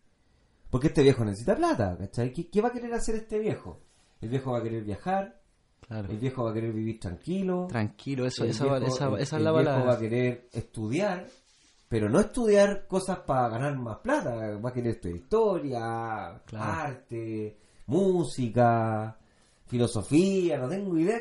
[0.69, 2.33] porque este viejo necesita plata ¿cachai?
[2.35, 3.81] ¿Qué, qué va a querer hacer este viejo?
[4.21, 5.41] el viejo va a querer viajar
[5.87, 6.11] Claro.
[6.11, 9.33] el viejo va a querer vivir tranquilo Tranquilo, eso, esa, viejo- esa, el- esa es
[9.35, 9.87] el la viejo palabra.
[9.87, 11.27] va a querer estudiar,
[11.89, 14.59] pero no estudiar cosas para ganar más plata.
[14.59, 16.65] Va a querer estudiar historia, Claro.
[16.65, 19.17] arte, música,
[19.67, 20.59] filosofía.
[20.59, 21.21] No tengo idea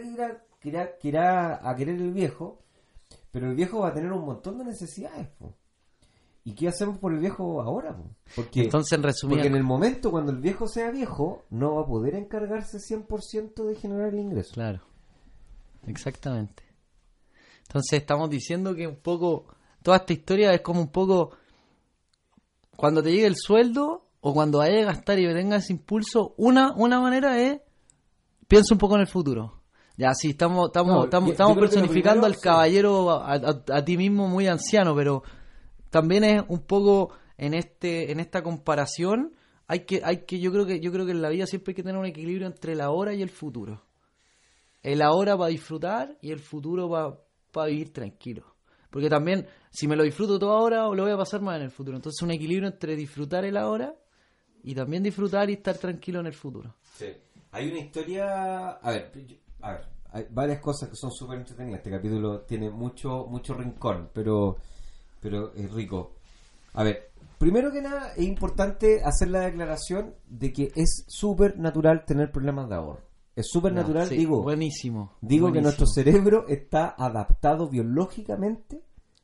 [0.59, 2.59] qué irá, irá a querer el viejo,
[3.31, 5.27] pero el viejo va a tener un montón de necesidades.
[5.37, 5.53] po.
[6.43, 7.95] ¿Y qué hacemos por el viejo ahora?
[7.95, 8.03] po?
[8.35, 11.81] Porque, Entonces, en resumen, porque en el momento cuando el viejo sea viejo, no va
[11.81, 14.53] a poder encargarse 100% de generar el ingreso.
[14.53, 14.81] Claro,
[15.87, 16.63] exactamente.
[17.67, 19.47] Entonces estamos diciendo que un poco,
[19.81, 21.31] toda esta historia es como un poco,
[22.75, 26.99] cuando te llegue el sueldo o cuando vayas a gastar y tengas impulso, una, una
[26.99, 27.59] manera es,
[28.47, 29.61] piensa un poco en el futuro.
[29.97, 32.41] Ya, sí, estamos, estamos, No, estamos, yo- estamos yo personificando primero, al sí.
[32.41, 35.23] caballero, a, a- a ti mismo muy anciano, pero
[35.89, 39.33] también es un poco en este, en esta comparación,
[39.67, 41.75] hay que, hay que, yo creo que, yo creo que en la vida siempre hay
[41.75, 43.81] que tener un equilibrio entre el ahora y el futuro.
[44.83, 46.89] El ahora para disfrutar y el futuro
[47.51, 48.43] para vivir tranquilo.
[48.91, 51.71] Porque también, si me lo disfruto todo ahora, lo voy a pasar mal en el
[51.71, 51.97] futuro.
[51.97, 53.95] Entonces, un equilibrio entre disfrutar el ahora
[54.63, 56.75] y también disfrutar y estar tranquilo en el futuro.
[56.93, 57.07] Sí.
[57.55, 58.71] Hay una historia.
[58.71, 59.13] A ver,
[59.61, 61.77] a ver, hay varias cosas que son súper entretenidas.
[61.79, 64.57] Este capítulo tiene mucho, mucho rincón, pero,
[65.21, 66.15] pero es rico.
[66.73, 72.03] A ver, primero que nada, es importante hacer la declaración de que es súper natural
[72.03, 73.03] tener problemas de ahorro.
[73.33, 74.43] Es súper natural, sí, digo.
[74.43, 75.13] Buenísimo.
[75.21, 75.63] Digo que buenísimo.
[75.63, 78.83] nuestro cerebro está adaptado biológicamente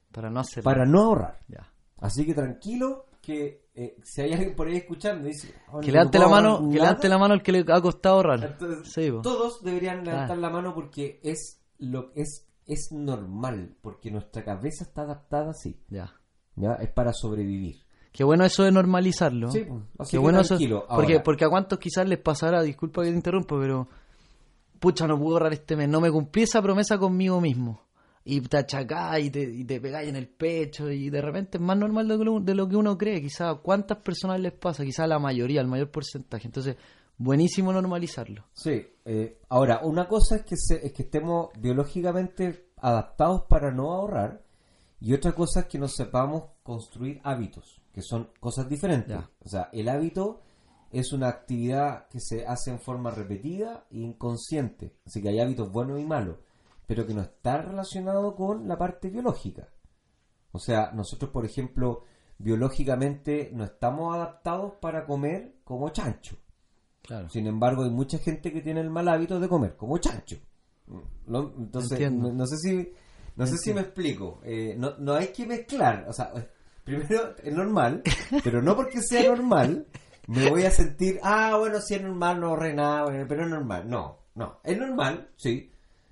[0.09, 0.63] Para no hacer.
[0.63, 1.37] para no ahorrar.
[1.49, 1.69] Ya.
[1.97, 6.17] Así que tranquilo, que eh, si hay alguien por ahí escuchando dice, "Oh, Que levante
[6.19, 8.43] la mano, que nada", levante la mano el que le ha costado ahorrar.
[8.43, 9.21] entonces, Sí, po.
[9.21, 10.41] todos deberían levantar Claro.
[10.41, 16.13] la mano porque es lo es es normal, porque nuestra cabeza está adaptada así, Ya.
[16.55, 16.73] ¿ya?
[16.75, 17.81] Es para sobrevivir.
[18.13, 19.51] Qué bueno eso de normalizarlo.
[19.51, 19.65] Sí,
[19.99, 20.55] así Qué que bueno eso.
[20.57, 23.87] Porque, Ahora, porque a cuántos quizás les pasará, disculpa que te interrumpa, pero
[24.79, 27.81] pucha, no pude ahorrar este mes, no me cumplí esa promesa conmigo mismo.
[28.23, 31.63] Y te achacás y te, y te pegáis en el pecho y de repente es
[31.63, 33.21] más normal de lo, de lo que uno cree.
[33.21, 36.47] Quizás cuántas personas les pasa, quizás la mayoría, al mayor porcentaje.
[36.47, 36.75] Entonces,
[37.17, 38.45] buenísimo normalizarlo.
[38.53, 43.91] Sí, eh, ahora, una cosa es que, se- es que estemos biológicamente adaptados para no
[43.91, 44.43] ahorrar
[44.99, 49.09] y otra cosa es que nos sepamos construir hábitos, que son cosas diferentes.
[49.17, 49.29] Ya.
[49.43, 50.41] O sea, el hábito
[50.91, 54.93] es una actividad que se hace en forma repetida e inconsciente.
[55.05, 56.37] Así que hay hábitos buenos y malos,
[56.91, 59.69] pero que no está relacionado con la parte biológica.
[60.51, 62.03] O sea, nosotros, por ejemplo,
[62.37, 66.35] biológicamente no estamos adaptados para comer como chancho.
[67.01, 67.29] Claro.
[67.29, 70.35] Sin embargo, hay mucha gente que tiene el mal hábito de comer como chancho.
[71.27, 71.53] ¿No?
[71.57, 72.91] Entonces, no, no sé si
[73.37, 74.41] no sé si me explico.
[74.43, 76.05] Eh, no, no hay que mezclar.
[76.09, 76.33] O sea,
[76.83, 78.03] primero es normal,
[78.43, 79.87] pero no porque sea normal
[80.27, 83.49] me voy a sentir, ah, bueno, si es normal, no ahorré nada, bueno, pero es
[83.49, 83.89] normal.
[83.89, 84.59] No, no.
[84.65, 85.71] Es normal, sí.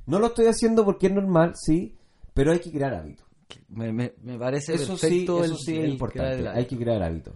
[0.09, 1.95] No lo estoy haciendo porque es normal, sí,
[2.33, 3.25] pero hay que crear hábitos.
[3.69, 6.47] Me, me, me parece Eso sí, perfecto eso el- sí es el importante.
[6.49, 7.33] Hay que crear hábitos.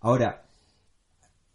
[0.00, 0.44] Ahora,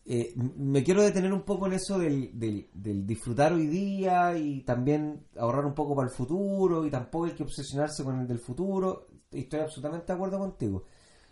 [0.05, 4.61] eh, me quiero detener un poco en eso del, del, del disfrutar hoy día y
[4.61, 8.39] también ahorrar un poco para el futuro y tampoco hay que obsesionarse con el del
[8.39, 9.07] futuro.
[9.31, 10.85] Estoy absolutamente de acuerdo contigo.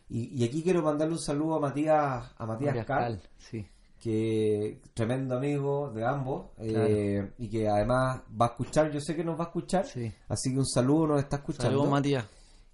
[0.10, 3.66] Y, y aquí quiero mandarle un saludo a Matías, a Matías Matías Cal, Cal, sí.
[4.10, 9.24] Que tremendo amigo de ambos eh, y que además va a escuchar, yo sé que
[9.24, 10.14] nos va a escuchar, Sí.
[10.28, 11.70] así que un saludo nos está escuchando.
[11.72, 12.26] Saludos, Matías.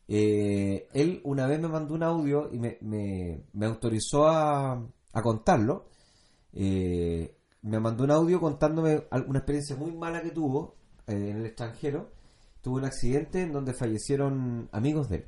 [0.09, 5.21] Eh, él una vez me mandó un audio y me, me- me autorizó a, a
[5.21, 5.85] contarlo.
[6.51, 10.75] Eh, me mandó un audio contándome una experiencia muy mala que tuvo
[11.07, 12.09] eh, en el extranjero.
[12.61, 15.25] Tuvo un accidente en donde fallecieron amigos de él.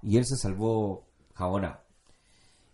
[0.00, 1.80] Y él se salvó jabonado.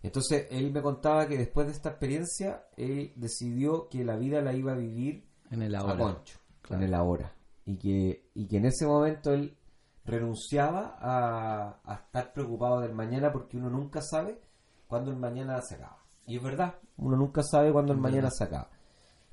[0.05, 4.53] Entonces él me contaba que después de esta experiencia, él decidió que la vida la
[4.53, 5.97] iba a vivir En el a ahora.
[5.97, 6.81] concho, Claro.
[6.81, 7.33] en el ahora.
[7.65, 9.57] Y que, y que en ese momento él
[10.05, 14.39] renunciaba a, a estar preocupado del mañana porque uno nunca sabe
[14.87, 15.97] cuándo el mañana se acaba.
[16.27, 18.69] Y es verdad, uno nunca sabe cuándo el mañana se acaba.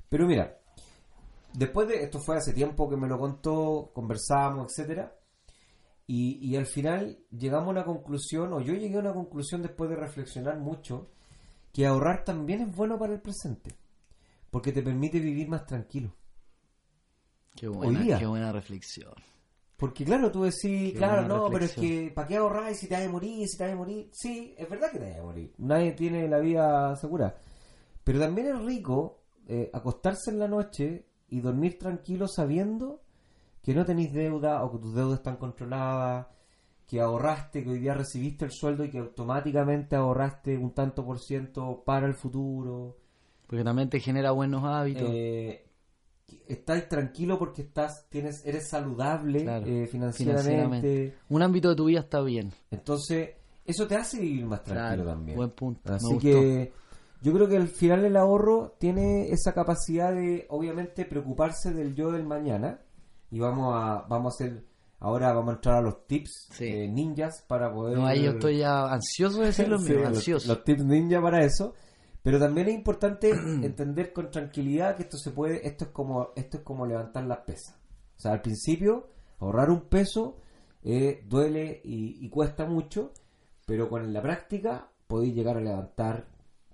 [0.09, 0.57] Pero mira,
[1.53, 5.15] después de esto fue hace tiempo que me lo contó, conversamos, etcétera,
[6.07, 9.89] y, y al final llegamos a una conclusión, o yo llegué a una conclusión después
[9.89, 11.09] de reflexionar mucho,
[11.71, 13.71] que ahorrar también es bueno para el presente,
[14.51, 16.13] porque te permite vivir más tranquilo.
[17.55, 18.19] Qué Hoy buena, día.
[18.19, 19.13] qué buena reflexión.
[19.77, 22.95] Porque claro, tú decís, Qué claro, no, pero es que ¿para qué ahorrar si te
[22.95, 24.09] vas a morir, si te vas a morir?
[24.13, 25.53] Sí, es verdad que te vas a morir.
[25.57, 27.35] Nadie tiene la vida segura.
[28.03, 33.02] Pero también es rico eh, acostarse en la noche y dormir tranquilo sabiendo
[33.63, 36.27] que no tenéis deuda o que tus deudas están controladas,
[36.85, 41.19] que ahorraste, que hoy día recibiste el sueldo y que automáticamente ahorraste un tanto por
[41.19, 42.97] ciento para el futuro.
[43.47, 45.09] Porque también te genera buenos hábitos.
[45.11, 45.65] Eh,
[46.47, 50.43] estás tranquilo porque estás tienes eres saludable Claro, eh, financieramente.
[50.43, 51.17] financieramente.
[51.29, 52.51] Un ámbito de tu vida está bien.
[52.69, 53.29] Entonces,
[53.65, 55.37] eso te hace vivir más tranquilo Claro, también.
[55.37, 55.93] buen punto.
[55.93, 56.73] Así que
[57.21, 62.11] yo creo que al final el ahorro tiene esa capacidad de, obviamente, preocuparse del yo
[62.11, 62.81] del mañana.
[63.33, 64.63] Y vamos a, vamos a hacer,
[64.99, 66.65] ahora vamos a entrar a los tips Sí.
[66.65, 67.97] eh, ninjas para poder...
[67.97, 70.47] No, ahí yo estoy ya ansioso de decir lo Sí, mío, los- ansioso.
[70.49, 71.73] Los, tips ninja para eso.
[72.21, 73.29] Pero también es importante
[73.63, 77.39] entender con tranquilidad que esto se puede, esto es como, esto es como levantar las
[77.39, 77.75] pesas.
[78.15, 79.07] O sea, al principio,
[79.39, 80.37] ahorrar un peso
[80.83, 83.11] eh, duele y, y cuesta mucho,
[83.65, 86.27] pero con la práctica podéis llegar a levantar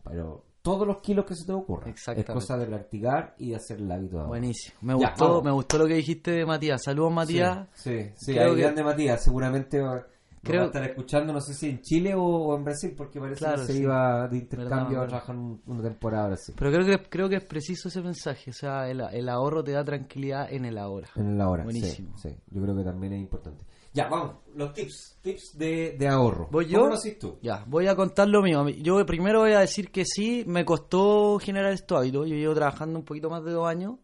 [0.04, 1.90] pero todos los kilos que se te ocurra.
[1.92, 4.28] Es cosa de practicar y hacer el hábito de ahora.
[4.30, 4.76] Buenísimo.
[4.82, 5.44] Me Ya, gustó, vamos.
[5.44, 6.82] me gustó lo que dijiste de Matías.
[6.84, 7.68] Saludos, Matías.
[7.74, 10.06] Sí, sí, sí, Creo hay que- grande Matías, seguramente va,
[10.44, 13.20] Creo- va a estar escuchando, no sé si en Chile o, o en Brasil, porque
[13.20, 13.80] parece Claro, que se sí.
[13.82, 16.56] iba de intercambio Verdad, a trabajar un- una temporada a Brasil.
[16.58, 18.52] Pero creo que, creo que es preciso ese mensaje.
[18.52, 21.10] O sea, el, el ahorro te da tranquilidad en el ahora.
[21.16, 22.18] En la hora, Buenísimo.
[22.18, 23.66] Sí, sí, yo creo que también es importante.
[23.92, 26.48] Ya, vamos, los tips, tips de, de ahorro.
[26.52, 26.88] ¿Voy ¿Cómo yo?
[26.90, 27.40] lo haces tú?
[27.42, 28.68] Ya, voy a contar lo mío.
[28.70, 32.28] Yo primero voy a decir que sí, me costó generar estos hábitos.
[32.30, 33.96] Yo llevo trabajando un poquito más de dos años.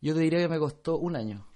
[0.00, 1.46] Yo te diría que me costó un año.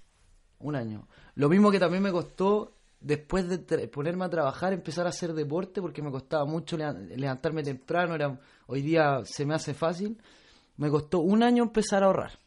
[0.59, 1.07] Un año.
[1.35, 5.83] Lo mismo que también me costó, después de ponerme a trabajar, empezar a hacer deporte,
[5.83, 8.15] porque me costaba mucho levantarme temprano.
[8.15, 10.19] Era, hoy día se me hace fácil.
[10.79, 12.39] Me costó un año empezar a ahorrar.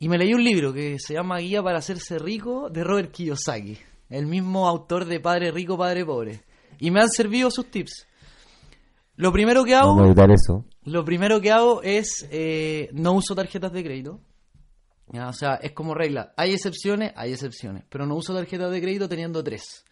[0.00, 3.78] Y me leí un libro que se llama Guía para hacerse rico de Robert Kiyosaki,
[4.10, 6.40] el mismo autor de Padre Rico, Padre Pobre.
[6.78, 8.06] Y me han servido sus tips.
[9.16, 10.64] Lo primero que hago, evitar eso.
[10.84, 14.20] lo primero que hago es eh, no uso tarjetas de crédito.
[15.12, 16.32] O sea, es como regla.
[16.36, 17.84] Hay excepciones, hay excepciones.
[17.88, 19.84] Pero no uso tarjetas de crédito teniendo tres.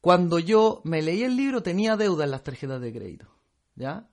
[0.00, 3.26] Cuando yo me leí el libro tenía deuda en las tarjetas de crédito.
[3.74, 4.08] ¿Ya?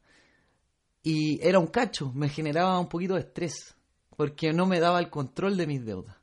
[1.02, 3.76] Y era un cacho, me generaba un poquito de estrés.
[4.16, 6.16] Porque no me daba el control de mis deudas.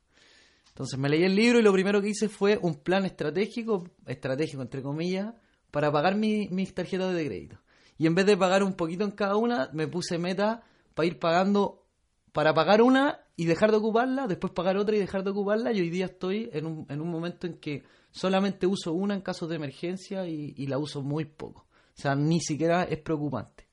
[0.69, 4.61] Entonces me leí el libro y lo primero que hice fue un plan estratégico, estratégico
[4.61, 5.33] entre comillas,
[5.69, 7.57] para pagar mi- mis tarjetas de crédito.
[7.97, 10.63] Y en vez de pagar un poquito en cada una, me puse meta
[10.95, 11.83] para ir pagando,
[12.31, 15.71] para pagar una y dejar de ocuparla, después pagar otra y dejar de ocuparla.
[15.73, 19.21] Y hoy día estoy en un, en un momento en que solamente uso una en
[19.21, 21.67] casos de emergencia y, y la uso muy poco.
[21.97, 23.67] O sea, ni siquiera es preocupante.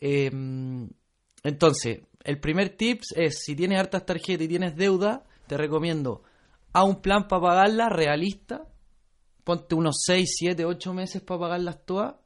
[0.00, 0.30] Eh,
[1.42, 6.24] entonces, el primer tips es, si tienes hartas tarjetas y tienes deuda, te recomiendo
[6.72, 8.66] a un plan para pagarlas realista.
[9.44, 12.16] Ponte unos 6, 7, 8 meses para pagarlas todas.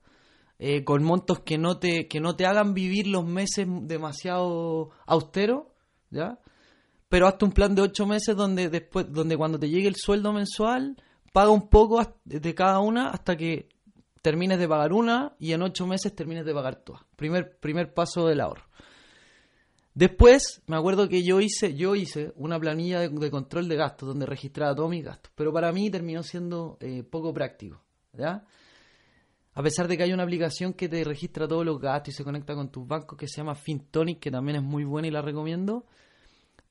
[0.59, 5.65] eh, con montos que no te que no te hagan vivir los meses demasiado austeros,
[6.11, 6.39] ¿ya?
[7.09, 10.33] Pero hazte un plan de 8 meses donde después donde cuando te llegue el sueldo
[10.33, 10.97] mensual,
[11.33, 13.69] paga un poco de cada una hasta que
[14.23, 17.03] termines de pagar una y en 8 meses termines de pagar todas.
[17.17, 18.65] Primer primer paso del ahorro.
[19.95, 24.27] Después, me acuerdo que yo hice, yo hice una planilla de, control de gastos donde
[24.27, 28.45] registraba todos mis gastos, pero para mí terminó siendo eh, poco práctico, ¿ya?
[29.53, 32.25] a pesar de que hay una aplicación que te registra todos los gastos y se
[32.25, 35.23] conecta con tus bancos que se llama FinTonic, que también es muy buena y la
[35.23, 35.87] recomiendo.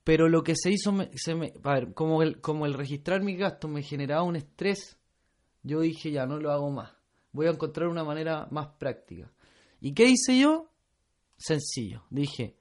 [0.03, 1.11] Pero lo que se hizo, me,
[1.63, 4.97] a ver, como el, como el registrar mis gastos me generaba un estrés,
[5.61, 6.91] yo dije ya no lo hago más.
[7.31, 9.31] Voy a encontrar una manera más práctica.
[9.81, 10.71] ¿Y qué hice yo?
[11.37, 12.05] Sencillo.
[12.09, 12.55] Dije,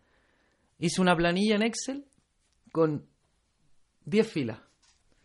[0.79, 2.07] hice una planilla en Excel
[2.73, 3.07] con
[4.05, 4.61] 10 filas.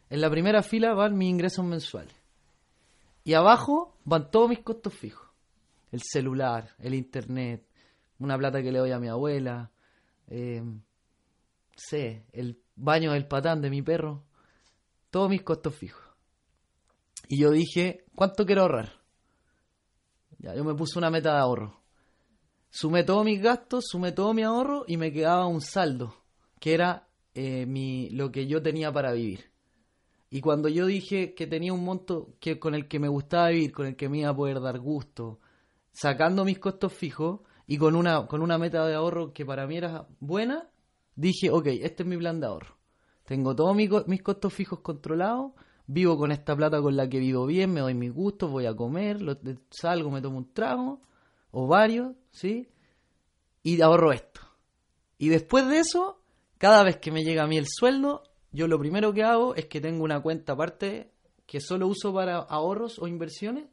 [0.10, 2.16] En la primera fila van mis ingresos mensuales.
[3.24, 5.30] Y abajo van todos mis costos fijos.
[5.92, 7.66] El celular, el internet,
[8.20, 9.72] una plata que le doy a mi abuela,
[10.28, 10.64] eh,
[11.76, 14.26] sé, el baño del patán de mi perro,
[15.10, 16.04] todos mis costos fijos.
[17.28, 19.02] Y yo dije, ¿cuánto quiero ahorrar?
[20.40, 21.83] Ya, yo me puse una meta de ahorro.
[22.76, 26.16] Sumé todos mis gastos, sumé todo mi ahorro y me quedaba un saldo,
[26.60, 29.52] que era eh, mi, lo que yo tenía para vivir.
[30.32, 33.72] Y cuando yo dije que tenía un monto que, con el que me gustaba vivir,
[33.74, 35.40] con el que me iba a poder dar gusto,
[35.92, 39.78] sacando mis costos fijos y con una, con una meta de ahorro que para mí
[39.78, 40.68] era buena,
[41.16, 42.76] dije, ok, este es mi plan de ahorro.
[43.24, 45.52] Tengo todos mi co- mis costos fijos controlados,
[45.86, 48.76] vivo con esta plata con la que vivo bien, me doy mis gustos, voy a
[48.76, 49.38] comer, lo-
[49.70, 51.02] salgo, me tomo un trago,
[51.54, 52.68] o varios, ¿sí?
[53.62, 54.42] Y ahorro esto.
[55.20, 56.20] Y después de eso,
[56.58, 59.68] cada vez que me llega a mí el sueldo, yo lo primero que hago es
[59.68, 61.12] que tengo una cuenta aparte
[61.46, 63.66] que solo uso para ahorros o inversiones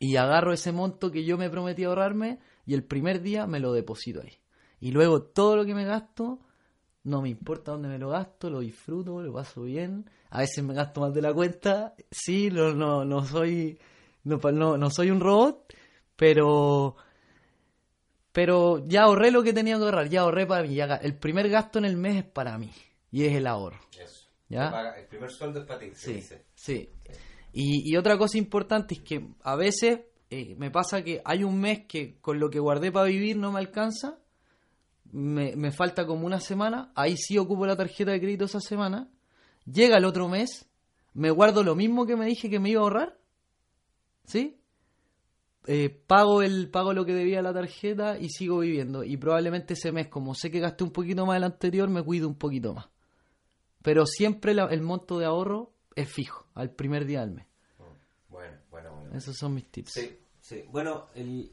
[0.00, 3.72] y agarro ese monto que yo me prometí ahorrarme y el primer día me lo
[3.72, 4.32] deposito ahí.
[4.80, 6.40] Y luego todo lo que me gasto,
[7.04, 10.08] no me importa dónde me lo gasto, lo disfruto, lo paso bien.
[10.30, 13.78] A veces me gasto más de la cuenta, sí, no, no, no soy
[14.24, 15.72] no, no, no soy un robot,
[16.16, 16.96] pero
[18.32, 20.74] pero ya ahorré lo que tenía que ahorrar, ya ahorré para mí.
[20.74, 22.70] ya el primer gasto en el mes es para mí
[23.10, 23.78] y es el ahorro.
[23.98, 24.26] Eso.
[24.48, 24.70] ¿Ya?
[24.70, 26.44] Paga- El primer sueldo es para ti, Sí, dice.
[26.54, 26.90] sí.
[27.52, 31.58] Y, y otra cosa importante es que a veces eh, me pasa que hay un
[31.58, 34.18] mes que con lo que guardé para vivir no me alcanza,
[35.12, 39.08] me, me falta como una semana, ahí sí ocupo la tarjeta de crédito esa semana,
[39.64, 40.68] llega el otro mes,
[41.14, 43.18] me guardo lo mismo que me dije que me iba a ahorrar,
[44.26, 44.58] ¿sí?
[45.68, 49.90] Eh, pago el pago lo que debía la tarjeta y sigo viviendo y probablemente ese
[49.90, 52.88] mes como sé que gasté un poquito más del anterior me cuido un poquito más
[53.82, 57.46] pero siempre la- el monto de ahorro es fijo, al primer día del mes.
[58.28, 59.16] Bueno, bueno, bueno.
[59.16, 59.92] Esos son mis tips.
[59.92, 60.64] Sí, sí.
[60.70, 61.50] Bueno, el,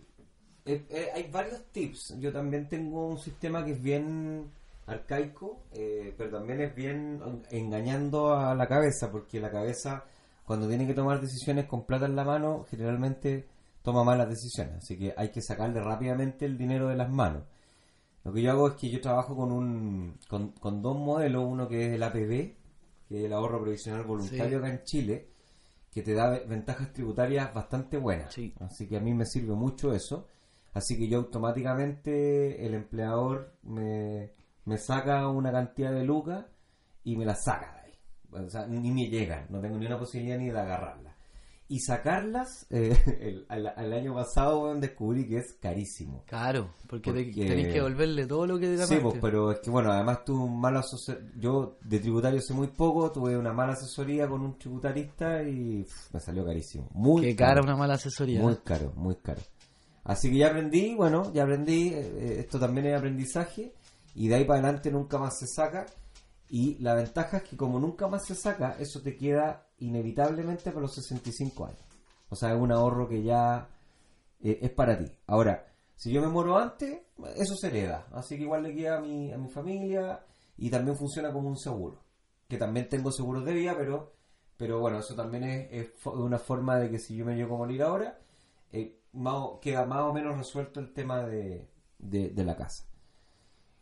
[0.65, 2.15] eh, eh, hay varios tips.
[2.19, 4.49] Yo también tengo un sistema que es bien
[4.87, 7.21] arcaico, eh, pero también es bien
[7.51, 10.03] engañando a la cabeza, porque la cabeza,
[10.45, 13.45] cuando tiene que tomar decisiones con plata en la mano, generalmente
[13.83, 14.77] toma malas decisiones.
[14.77, 17.43] Así que hay que sacarle rápidamente el dinero de las manos.
[18.23, 21.67] Lo que yo hago es que yo trabajo con un con, con dos modelos, uno
[21.67, 22.55] que es el APB,
[23.09, 24.55] que es el ahorro provisional voluntario Sí.
[24.55, 25.27] acá en Chile,
[25.91, 28.33] que te da ve- ventajas tributarias bastante buenas.
[28.33, 28.53] Sí.
[28.61, 30.27] Así que a mí me sirve mucho eso.
[30.73, 34.31] Así que yo automáticamente, el empleador me,
[34.65, 36.45] me saca una cantidad de lucas
[37.03, 38.45] y me la saca de ahí.
[38.45, 41.12] O sea, ni me llegan, no tengo ni una posibilidad ni de agarrarla.
[41.73, 46.23] Y sacarlas, eh, el, al, al año pasado descubrí que es carísimo.
[46.27, 49.71] Claro, porque, Porque- tenés que devolverle todo lo que te Sí, pues, pero es que
[49.71, 51.19] bueno, además tuve un mal asesor...
[51.35, 56.13] Yo de tributario sé muy poco, tuve una mala asesoría con un tributarista y pff,
[56.13, 56.89] me salió carísimo.
[56.93, 57.49] Muy Qué caro.
[57.55, 58.39] cara una mala asesoría.
[58.39, 59.41] Muy caro, muy caro.
[60.03, 63.73] Así que ya aprendí, bueno, ya aprendí, eh, esto también es aprendizaje
[64.13, 65.87] y de ahí para adelante nunca más se saca.
[66.49, 70.81] Y la ventaja es que como nunca más se saca, eso te queda inevitablemente para
[70.81, 71.79] los 65 años.
[72.29, 73.67] O sea, es un ahorro que ya
[74.41, 75.05] eh, es para ti.
[75.27, 75.65] Ahora,
[75.95, 76.99] si yo me muero antes,
[77.35, 78.07] eso se hereda.
[78.11, 80.23] Así que igual le queda a mi, a mi familia
[80.57, 82.01] y también funciona como un seguro.
[82.47, 84.13] Que también tengo seguros de vida, pero,
[84.57, 87.59] pero bueno, eso también es, es una forma de que si yo me llego a
[87.59, 88.19] morir ahora,
[88.71, 91.67] eh, más o- queda más o menos resuelto el tema de,
[91.99, 92.85] de- de la casa.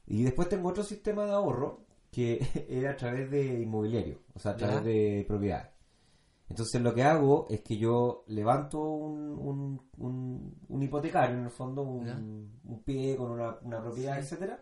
[0.08, 2.34] Y después tengo otro sistema de ahorro que
[2.70, 4.68] es a través de inmobiliario, o sea, a Ya.
[4.68, 5.70] través de propiedades.
[6.52, 11.50] Entonces lo que hago es que yo levanto un, un, un- un hipotecario, en el
[11.50, 12.02] fondo, un,
[12.84, 14.60] pie con una, una propiedad, etcétera,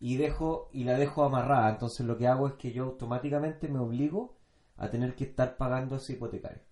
[0.00, 1.68] y dejo y la dejo amarrada.
[1.68, 4.36] Entonces lo que hago es que yo automáticamente me obligo
[4.78, 6.62] a tener que estar pagando ese hipotecario.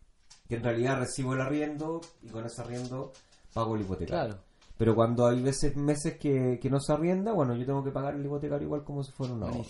[0.48, 3.12] Que en realidad recibo el arriendo y con ese arriendo
[3.52, 4.26] pago el hipotecario.
[4.28, 4.42] Claro.
[4.78, 8.14] Pero cuando hay veces meses que, que no se arrienda, bueno, yo tengo que pagar
[8.14, 9.64] el hipotecario igual como si fuera un ahorro.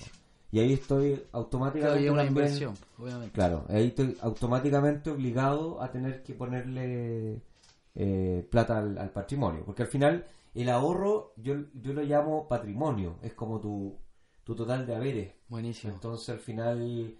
[0.56, 3.34] Y ahí estoy automáticamente una también- inversión, obviamente.
[3.34, 7.42] Claro, ahí estoy automáticamente obligado a tener que ponerle
[7.94, 9.64] eh, plata al, al patrimonio.
[9.66, 13.98] Porque al final el ahorro yo, yo lo llamo patrimonio, es como tu,
[14.44, 15.34] tu total de haberes.
[15.48, 15.92] Buenísimo.
[15.92, 17.14] Entonces al final,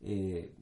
[0.00, 0.54] eh,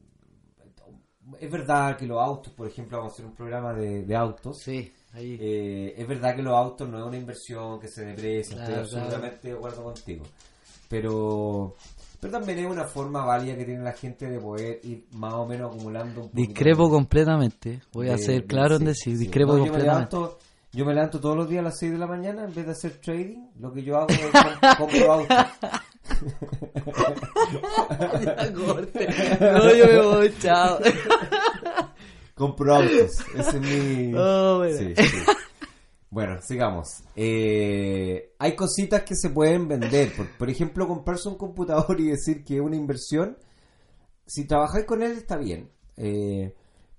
[1.39, 4.57] es verdad que los autos, por ejemplo, vamos a hacer un programa de, de autos.
[4.63, 5.37] Sí, ahí.
[5.39, 8.99] Eh, es verdad que los autos no es una inversión que se deprecia, Claro, estoy
[9.01, 10.25] absolutamente de acuerdo contigo.
[10.89, 11.75] Pero,
[12.21, 15.47] pero también es una forma válida que tiene la gente de poder ir más o
[15.47, 17.81] menos acumulando un discrepo completamente.
[17.93, 19.25] Voy a ser claro en decir, sí.
[19.25, 20.17] discrepo No, yo me completamente.
[20.17, 20.39] levanto-
[20.73, 22.73] Yo me levanto todos los días a las 6 de la mañana en vez de
[22.73, 23.47] hacer trading.
[23.61, 25.37] Lo que yo hago es com- compro autos.
[29.41, 30.79] No, yo me voy, chao.
[32.35, 32.91] Compro autos.
[33.35, 34.13] Ese es mi.
[34.15, 34.77] Oh, bueno.
[34.77, 35.17] Sí, sí.
[36.17, 37.03] Bueno, sigamos.
[37.15, 40.17] Eh, hay cositas que se pueden vender.
[40.17, 43.37] Por, por ejemplo, comprarse un computador y decir que es una inversión.
[44.25, 45.71] Si trabajáis con él está bien.
[45.99, 46.55] Eh,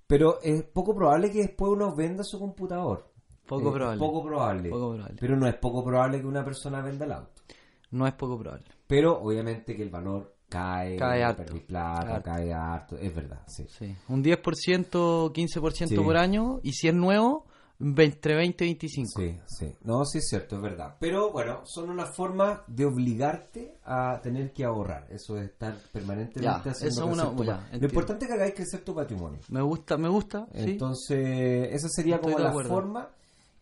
[0.05, 3.11] pero es poco probable que después uno venda su computador.
[3.47, 3.99] Poco Eh, probable.
[3.99, 4.70] Poco probable.
[4.70, 5.15] Poco probable.
[5.20, 7.41] Pero no es poco probable que una persona venda el auto.
[7.89, 8.65] No es poco probable.
[8.86, 11.55] Pero obviamente que el valor cae, Cae harto.
[11.65, 13.65] plata, cae harto, es verdad, sí.
[13.68, 13.95] Sí.
[14.09, 15.95] Un 10%, 15% Sí.
[15.95, 16.59] por año.
[16.61, 17.45] Y si es nuevo,
[17.80, 19.21] entre 20 y 25.
[19.21, 19.75] Sí, sí.
[19.84, 20.95] No, sí es cierto, es verdad.
[20.99, 25.05] Pero bueno, son una forma de obligarte a tener que ahorrar.
[25.11, 28.53] Eso de estar permanentemente Ya, haciendo eso es una- ya, Lo importante es que hagáis
[28.55, 29.39] crecer tu patrimonio.
[29.49, 30.47] Me gusta, me gusta.
[30.53, 30.71] sí.
[30.71, 32.69] Entonces, esa sería Estoy como la acuerdo.
[32.69, 33.09] forma.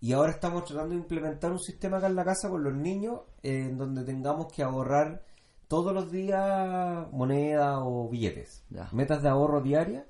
[0.01, 3.21] Y ahora estamos tratando de implementar un sistema acá en la casa con los niños
[3.43, 5.23] eh, en donde tengamos que ahorrar
[5.67, 8.63] todos los días moneda o billetes.
[8.69, 8.87] Ya.
[8.91, 10.05] Metas de ahorro diaria,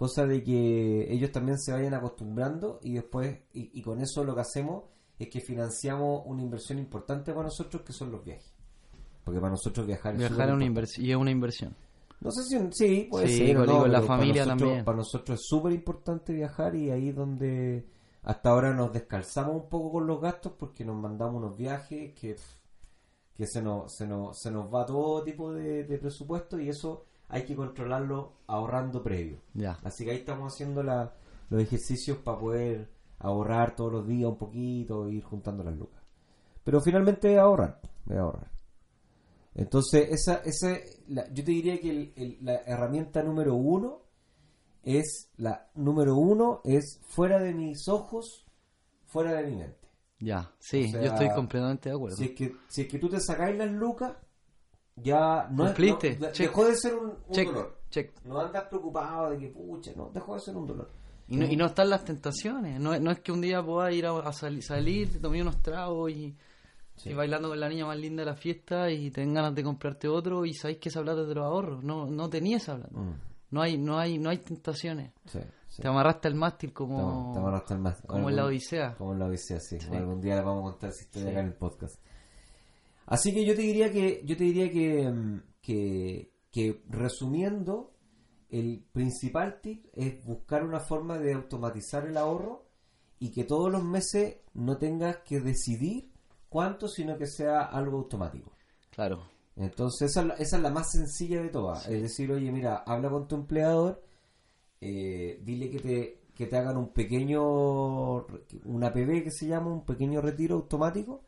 [0.00, 4.34] cosa de que ellos también se vayan acostumbrando y después, y, y con eso lo
[4.34, 4.84] que hacemos
[5.18, 8.50] es que financiamos una inversión importante para nosotros que son los viajes.
[9.22, 11.04] Porque para nosotros viajar es Viajar es una inversión.
[11.06, 11.76] Y es una inversión.
[12.22, 13.56] No sé si sí, puede Sí, ser.
[13.56, 14.84] no, la pero para familia nosotros- también.
[14.86, 17.86] Para nosotros es súper importante viajar y ahí es donde
[18.22, 22.36] hasta ahora nos descalzamos un poco con los gastos porque nos mandamos unos viajes que,
[23.34, 27.04] que se, nos, se, nos, se nos va todo tipo de, de presupuesto y eso
[27.30, 29.38] hay que controlarlo ahorrando previo.
[29.54, 29.78] Ya.
[29.84, 31.14] Así que ahí estamos haciendo la-
[31.48, 36.00] los ejercicios para poder ahorrar todos los días un poquito ir juntando las lucas.
[36.64, 38.50] Pero finalmente ahorrar, es ahorrar.
[39.54, 40.76] Entonces, esa, esa,
[41.08, 44.02] la- yo te diría que el- el- la herramienta número uno
[44.82, 48.46] es, la número uno es fuera de mis ojos,
[49.06, 49.88] fuera de mi mente.
[50.20, 50.52] Ya.
[50.58, 52.16] Sí, O sea, yo estoy completamente de acuerdo.
[52.16, 54.12] Si es que, si es que tú te sacáis las lucas,
[54.96, 57.78] ya no es, no- dejó de ser un, un check, dolor.
[57.90, 58.12] check.
[58.24, 60.90] No andas preocupado de que, pucha, no, dejó de ser un dolor.
[61.28, 62.80] Y no, y no están las tentaciones.
[62.80, 65.40] No, es- no es que un día puedas ir a, a sali- salir, te tomé
[65.40, 66.36] unos tragos y,
[67.04, 70.08] y bailando con la niña más linda de la fiesta y tengan ganas de comprarte
[70.08, 71.80] otro y sabéis que esa plata te lo ahorro.
[71.82, 72.98] No, no tenías esa plata.
[72.98, 73.14] Mm,
[73.52, 75.12] No hay, no hay, no hay tentaciones.
[75.26, 75.38] sí,
[75.68, 75.82] sí.
[75.82, 77.40] Te amarraste al mástil Te como, te
[78.08, 78.94] como en la Algún- Odisea.
[78.96, 79.78] Como en la Odisea, sí.
[79.92, 81.96] Algún día les vamos a contar esa historia acá en el podcast.
[83.10, 87.92] Así que yo te diría que, yo te diría que, mm, que, que resumiendo,
[88.48, 92.66] el principal tip es buscar una forma de automatizar el ahorro
[93.18, 96.12] y que todos los meses no tengas que decidir
[96.48, 98.52] cuánto, sino que sea algo automático.
[98.90, 99.24] Claro.
[99.56, 101.88] Entonces esa es la, esa es la más sencilla de todas.
[101.88, 104.04] Es decir, oye, mira, habla con tu empleador,
[104.80, 108.24] eh, dile que te, que te hagan un pequeño,
[108.66, 111.24] una APB que se llama, un pequeño retiro automático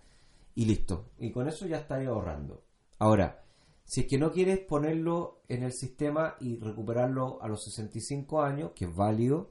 [0.55, 1.07] y listo.
[1.19, 2.63] Y con eso ya estás ahorrando.
[2.99, 3.43] Ahora,
[3.85, 8.73] si es que no quieres ponerlo en el sistema y recuperarlo a los 65 años,
[8.75, 9.51] que es válido,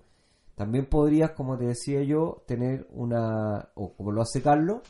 [0.55, 4.81] también podrías, como te decía yo, tener una, o como lo hace Carlos,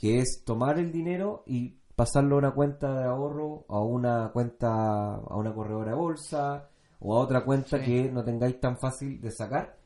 [0.00, 5.14] que es tomar el dinero y pasarlo a una cuenta de ahorro, a una cuenta,
[5.14, 6.68] a una corredora de bolsa,
[7.00, 7.84] o a otra cuenta Sí.
[7.84, 9.76] que no tengáis tan fácil de sacar,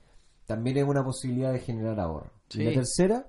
[0.47, 2.31] también es una posibilidad de generar ahorro.
[2.49, 2.63] Sí.
[2.63, 3.27] Y la tercera,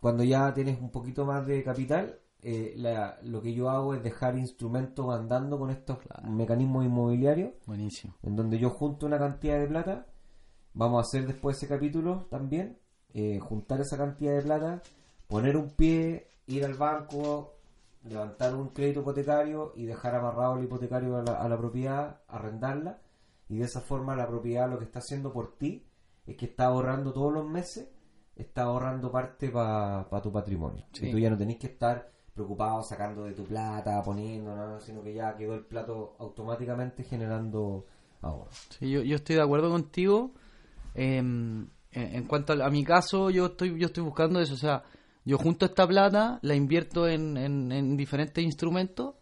[0.00, 4.02] cuando ya tienes un poquito más de capital, eh, la- lo que yo hago es
[4.02, 8.14] dejar instrumentos andando con estos mecanismos inmobiliarios, Buenísimo.
[8.22, 10.06] en donde yo junto una cantidad de plata,
[10.74, 12.78] vamos a hacer después ese capítulo también,
[13.14, 14.82] eh, juntar esa cantidad de plata,
[15.26, 17.54] poner un pie, ir al banco,
[18.04, 23.00] levantar un crédito hipotecario y dejar amarrado el hipotecario a la, a la propiedad, arrendarla,
[23.48, 25.84] y de esa forma la propiedad lo que está haciendo por ti
[26.26, 27.88] es que está ahorrando todos los meses,
[28.36, 30.84] está ahorrando parte para tu patrimonio.
[30.92, 31.08] Sí.
[31.08, 35.02] Y tú ya no tenés que estar preocupado sacando de tu plata, poniendo, no, sino
[35.02, 37.86] que ya quedó el plato automáticamente generando
[38.20, 38.50] ahorro.
[38.78, 40.32] Sí, yo, yo estoy de acuerdo contigo.
[40.94, 44.52] em, en, cuanto a, a mi caso, yo estoy, yo estoy buscando eso.
[44.52, 44.82] O sea,
[45.24, 49.14] yo junto esta plata, la invierto en, en, en diferentes instrumentos,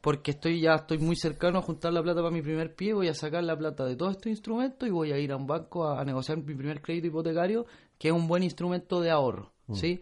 [0.00, 2.94] porque estoy ya estoy muy cercano a juntar la plata para mi primer pie.
[2.94, 5.46] Voy a sacar la plata de todos estos instrumentos y voy a ir a un
[5.46, 7.64] banco a, a negociar mi primer crédito hipotecario,
[7.98, 9.52] que es un buen instrumento de ahorro.
[9.74, 10.00] ¿sí?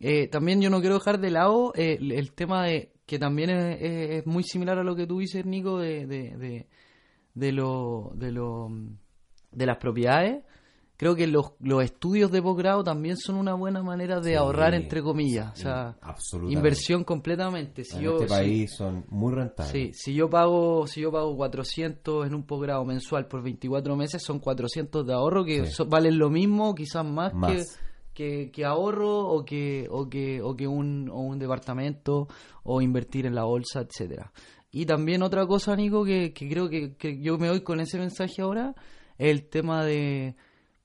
[0.00, 3.50] Eh, también yo no quiero dejar de lado eh, el, el tema de que también
[3.50, 6.66] es, es- es muy similar a lo que tú dices, Nico, de, de, de,
[7.34, 8.68] de lo, de lo
[9.52, 10.42] de las propiedades,
[11.02, 14.72] creo que los, los estudios de posgrado también son una buena manera de Sí, ahorrar,
[14.72, 15.52] entre comillas.
[15.52, 15.96] O sea,
[16.48, 17.82] inversión completamente.
[17.84, 19.72] Si en yo, este si- país son muy rentables.
[19.72, 24.22] Sí, si yo pago, si yo pago 400 en un posgrado mensual por 24 meses,
[24.24, 25.72] son 400 de ahorro que Sí.
[25.72, 27.52] so- valen lo mismo, quizás más, Más.
[28.14, 32.28] Que, que, que ahorro o que o que o que un, o un departamento
[32.62, 34.30] o invertir en la bolsa, etcétera.
[34.70, 37.98] Y también otra cosa, Nico, que, que creo que, que yo me voy con ese
[37.98, 38.74] mensaje ahora,
[39.18, 40.36] el tema de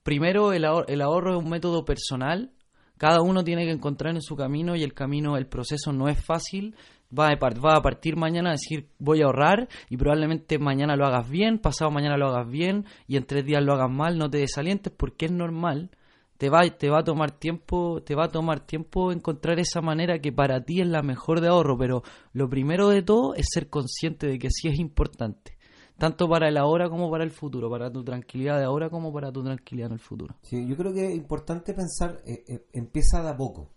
[0.08, 2.50] primero el ahorro, el ahorro es un método personal
[2.98, 6.22] cada uno tiene que encontrar en su camino y el camino, el proceso no es
[6.22, 6.74] fácil.
[7.16, 11.58] Va a, partir mañana a decir voy a ahorrar y probablemente mañana lo hagas bien,
[11.58, 14.92] pasado mañana lo hagas bien y en tres días lo hagas mal, no te desalientes
[14.94, 15.90] porque es normal.
[16.36, 20.20] Te va, te va a tomar tiempo, te va a tomar tiempo encontrar esa manera
[20.20, 22.02] que para ti es la mejor de ahorro, pero
[22.32, 25.57] lo primero de todo es ser consciente de que sí es importante,
[25.98, 29.32] tanto para el ahora como para el futuro, para tu tranquilidad de ahora como para
[29.32, 30.36] tu tranquilidad en el futuro.
[30.42, 33.74] Sí, yo creo que es importante pensar, eh, eh, empieza de a poco.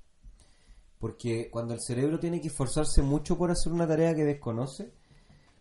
[1.00, 4.94] Porque cuando el cerebro tiene que esforzarse mucho por hacer una tarea que desconoce,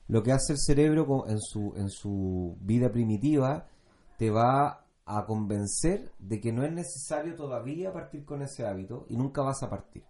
[0.09, 3.67] lo que hace el cerebro en su, en su vida primitiva
[4.19, 9.17] te va a convencer de que no es necesario todavía partir con ese hábito y
[9.17, 10.05] nunca vas a partir.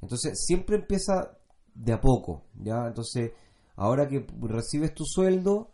[0.00, 1.36] Entonces, siempre empieza
[1.74, 2.86] de a poco, ¿ya?
[2.86, 3.32] Entonces,
[3.78, 5.70] ahora que recibes tu sueldo,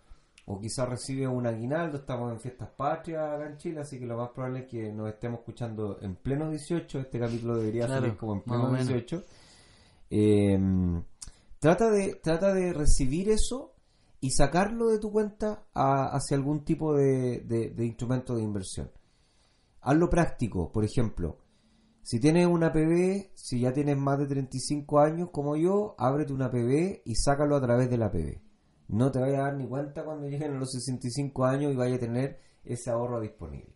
[0.46, 4.16] o quizás recibes un aguinaldo, estamos en fiestas patrias acá en Chile, así que lo
[4.18, 8.16] más probable es que nos estemos escuchando en pleno 18, este capítulo debería Claro, salir
[8.16, 8.86] como en pleno o menos.
[8.88, 9.24] 18.
[10.10, 10.58] Eh,
[11.58, 13.72] trata, de, trata de recibir eso
[14.20, 18.90] y sacarlo de tu cuenta a- hacia algún tipo de, de- de instrumento de inversión.
[19.80, 21.38] Hazlo práctico, por ejemplo.
[22.04, 26.50] Si tienes una PB, si ya tienes más de 35 años como yo, ábrete una
[26.50, 28.42] PB y sácalo a través de la PB.
[28.88, 31.96] No te vayas a dar ni cuenta cuando lleguen a los 65 años y vayas
[31.96, 33.74] a tener ese ahorro disponible.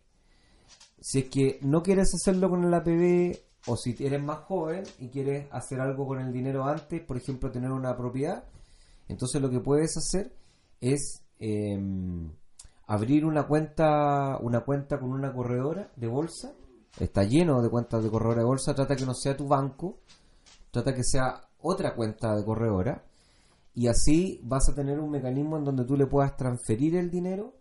[0.99, 5.09] Si es que no quieres hacerlo con la PB o si eres más joven y
[5.09, 8.43] quieres hacer algo con el dinero antes, por ejemplo tener una propiedad,
[9.07, 10.35] entonces lo que puedes hacer
[10.81, 11.79] es eh,
[12.85, 16.53] abrir una cuenta, una cuenta con una corredora de bolsa.
[16.99, 18.73] Está lleno de cuentas de corredora de bolsa.
[18.73, 19.99] Trata que no sea tu banco.
[20.71, 23.03] Trata que sea otra cuenta de corredora.
[23.73, 27.53] Y así vas a tener un mecanismo en donde tú le puedas transferir el dinero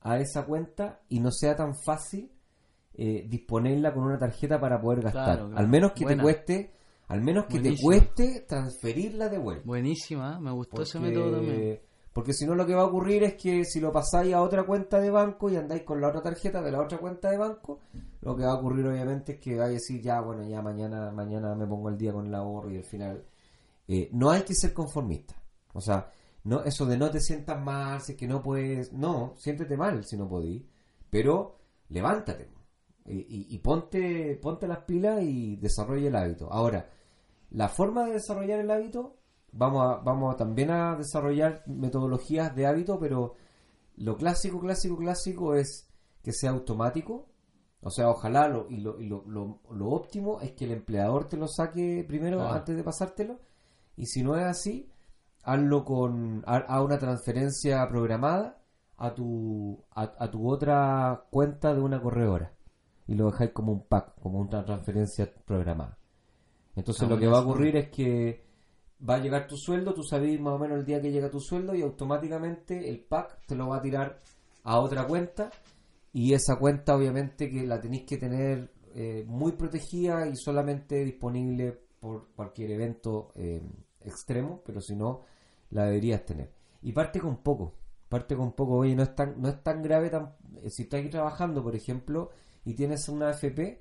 [0.00, 2.30] a esa cuenta y no sea tan fácil
[2.94, 5.24] eh, disponerla con una tarjeta para poder gastar.
[5.24, 5.58] Claro, claro.
[5.58, 6.20] Al menos que Buena.
[6.20, 6.74] te cueste,
[7.08, 7.76] al menos que Buenísimo.
[7.76, 9.62] te cueste transferirla de vuelta.
[9.64, 11.80] Buenísima, me gustó ese método también.
[12.12, 14.64] Porque si no lo que va a ocurrir es que si lo pasáis a otra
[14.64, 17.80] cuenta de banco y andáis con la otra tarjeta de la otra cuenta de banco,
[18.20, 21.10] lo que va a ocurrir obviamente es que vais a decir ya, bueno, ya mañana
[21.10, 23.24] mañana me pongo el día con el ahorro y al final
[23.88, 25.34] eh, no hay que ser conformista.
[25.72, 26.10] O sea,
[26.44, 30.04] no eso de no te sientas mal, si es que no puedes, no, siéntete mal
[30.04, 30.62] si no podís,
[31.08, 31.56] pero
[31.88, 32.48] levántate
[33.06, 36.52] y, y- y ponte ponte las pilas y desarrolla el hábito.
[36.52, 36.88] Ahora,
[37.50, 39.16] la forma de desarrollar el hábito,
[39.52, 43.34] vamos a, vamos a también a desarrollar metodologías de hábito, pero
[43.96, 45.88] lo clásico, clásico, clásico es
[46.22, 47.26] que sea automático.
[47.82, 51.28] O sea, ojalá lo, y, lo, y lo, lo- lo óptimo es que el empleador
[51.28, 53.40] te lo saque primero antes de pasártelo.
[53.96, 54.90] Y si no es así,
[55.44, 58.58] hazlo con a, a una transferencia programada
[58.96, 62.52] a tu, a, a tu otra cuenta de una corredora.
[63.08, 65.98] Y lo dejáis como un pack, como una transferencia programada.
[66.76, 68.44] Entonces Ah, lo que va a ocurrir es que
[69.08, 71.40] va a llegar tu sueldo, tú sabes más o menos el día que llega tu
[71.40, 74.18] sueldo y automáticamente el pack te lo va a tirar
[74.64, 75.50] a otra cuenta
[76.12, 81.80] y esa cuenta obviamente que la tenéis que tener eh, muy protegida y solamente disponible
[81.98, 83.62] por cualquier evento eh,
[84.00, 85.22] extremo, pero si no
[85.70, 86.52] la deberías tener.
[86.82, 87.74] Y parte con poco,
[88.08, 91.08] parte con poco, oye, no es tan, no es tan grave, tan, eh, si estás
[91.10, 92.30] trabajando, por ejemplo,
[92.64, 93.80] y tienes una AFP,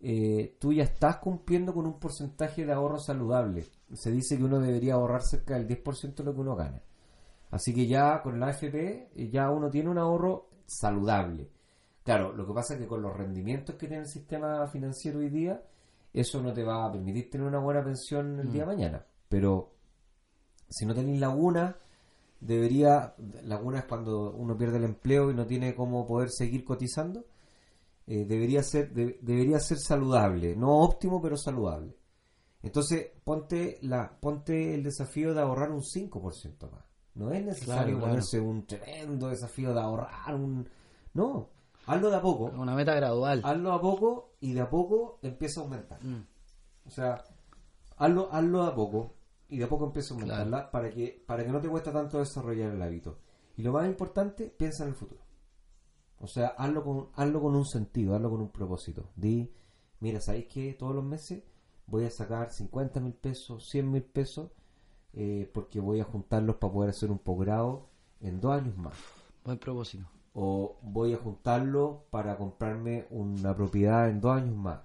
[0.00, 3.66] eh, tú ya estás cumpliendo con un porcentaje de ahorro saludable.
[3.92, 6.82] Se dice que uno debería ahorrar cerca del 10% de lo que uno gana.
[7.50, 11.48] Así que ya con la AFP eh, ya uno tiene un ahorro saludable.
[12.02, 15.30] Claro, lo que pasa es que con los rendimientos que tiene el sistema financiero hoy
[15.30, 15.62] día,
[16.12, 19.06] eso no te va a permitir tener una buena pensión el día de mañana.
[19.28, 19.72] Pero
[20.68, 21.76] si no tenéis laguna,
[22.40, 23.14] debería,
[23.44, 27.24] laguna es cuando uno pierde el empleo y no tiene cómo poder seguir cotizando,
[28.06, 31.96] eh, debería ser de- debería ser saludable, no óptimo pero saludable.
[32.62, 36.84] Entonces, ponte la ponte el desafío de ahorrar un 5% más.
[37.14, 38.06] No es necesario Claro, claro.
[38.06, 40.68] ponerse un tremendo desafío de ahorrar un
[41.12, 41.50] no,
[41.86, 43.40] hazlo de a poco, Una meta gradual.
[43.44, 46.02] hazlo a poco y de a poco empieza a aumentar.
[46.04, 46.26] Mm.
[46.86, 47.22] O sea,
[47.96, 49.14] hazlo, hazlo de a poco
[49.48, 50.32] y de a poco empieza a Claro.
[50.32, 53.18] aumentarla para que para que no te cuesta tanto desarrollar el hábito.
[53.56, 55.20] Y lo más importante, piensa en el futuro.
[56.20, 59.10] O sea, hazlo con, hazlo con un sentido, hazlo con un propósito.
[59.16, 59.52] Di,
[60.00, 61.42] mira, ¿sabéis que todos los meses
[61.86, 64.50] voy a sacar 50 mil pesos, 100 mil pesos,
[65.12, 67.88] eh, porque voy a juntarlos para poder hacer un posgrado
[68.20, 68.94] en dos años más?
[69.44, 70.06] Buen propósito.
[70.32, 74.80] O voy a juntarlo para comprarme una propiedad en dos años más.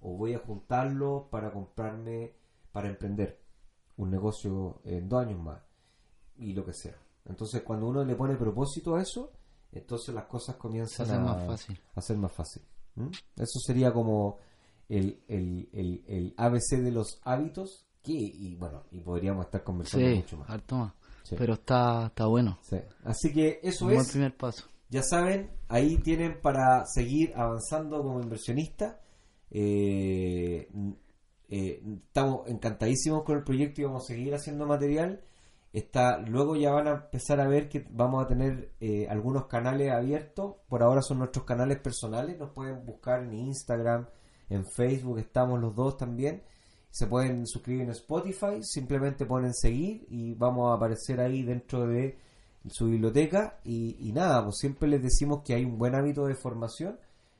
[0.00, 2.34] O voy a juntarlo para comprarme,
[2.72, 3.40] para emprender
[3.96, 5.60] un negocio en dos años más.
[6.36, 6.96] Y lo que sea.
[7.24, 9.32] Entonces, cuando uno le pone propósito a eso,
[9.72, 11.80] entonces las cosas comienzan a, más fácil.
[11.94, 12.62] a ser más fácil.
[13.36, 14.38] Eso sería como
[14.88, 17.86] el, el, el, el ABC de los hábitos.
[18.02, 20.50] Que, y bueno, y podríamos estar conversando Sí, mucho más.
[20.50, 20.92] harto más.
[21.22, 21.36] Sí.
[21.38, 22.58] Pero está, está bueno.
[22.62, 22.76] Sí.
[23.04, 24.10] Así que eso buen es.
[24.10, 24.64] primer paso.
[24.90, 29.00] Ya saben, ahí tienen para seguir avanzando como inversionista.
[29.50, 30.68] Eh,
[31.48, 35.22] eh, estamos encantadísimos con el proyecto y vamos a seguir haciendo material.
[35.72, 39.90] Está, luego ya van a empezar a ver que vamos a tener eh, algunos canales
[39.90, 40.56] abiertos.
[40.68, 42.38] Por ahora son nuestros canales personales.
[42.38, 44.06] Nos pueden buscar en Instagram,
[44.50, 46.42] en Facebook, estamos los dos también.
[46.90, 52.18] Se pueden suscribir en Spotify, simplemente ponen seguir y vamos a aparecer ahí dentro de
[52.68, 53.58] su biblioteca.
[53.64, 56.98] Y, y nada, pues siempre les decimos que hay un buen hábito de formación,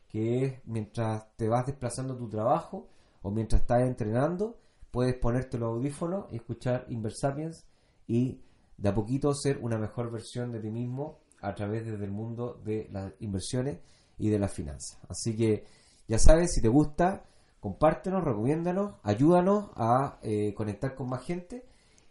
[0.09, 2.89] que es mientras te vas desplazando tu trabajo
[3.21, 4.57] o mientras estás entrenando,
[4.91, 7.67] puedes ponerte los audífonos y escuchar Inversapiens
[8.07, 8.41] y
[8.77, 12.61] de a poquito ser una mejor versión de ti mismo a través desde el mundo
[12.65, 13.79] de las inversiones
[14.19, 14.99] y de las finanzas.
[15.09, 15.65] Así que
[16.09, 17.25] ya sabes, si te gusta,
[17.61, 21.65] compártenos, recomiéndanos, ayúdanos a eh, conectar con más gente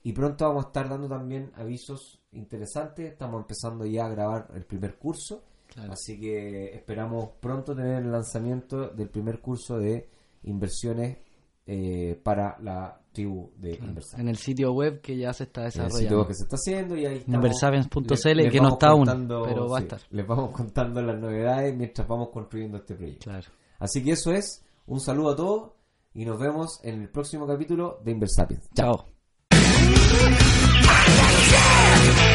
[0.04, 3.12] y pronto vamos a estar dando también avisos interesantes.
[3.12, 5.94] Estamos empezando ya a grabar el primer curso, Claro.
[5.94, 10.10] así que esperamos pronto tener el lanzamiento del primer curso de
[10.44, 11.18] inversiones
[11.66, 14.20] eh, para la tribu de inversores.
[14.20, 16.28] En el sitio web que ya se está En el sitio desarrollando.
[16.28, 17.24] que se está haciendo y ahí.
[17.28, 20.00] Inversapiens.cl, que no está aún, contando- pero va a estar.
[20.12, 23.26] Les vamos contando las novedades mientras vamos construyendo este proyecto.
[23.26, 23.48] Claro.
[23.80, 25.72] Así que eso es, un saludo a todos
[26.14, 28.70] y nos vemos en el próximo capítulo de Inversapiens.
[28.76, 29.06] Chao.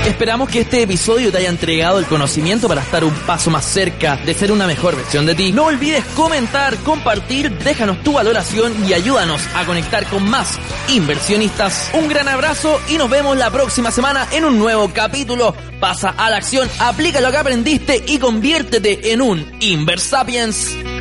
[0.06, 4.16] Esperamos que este episodio te haya entregado el conocimiento para estar un paso más cerca
[4.16, 5.52] de ser una mejor versión de ti.
[5.52, 11.90] No olvides comentar, compartir, déjanos tu valoración y ayúdanos a conectar con más inversionistas.
[11.92, 15.54] Un gran abrazo y nos vemos la próxima semana en un nuevo capítulo.
[15.80, 20.95] Pasa a la acción, aplica lo que aprendiste y conviértete en un Inversapiens.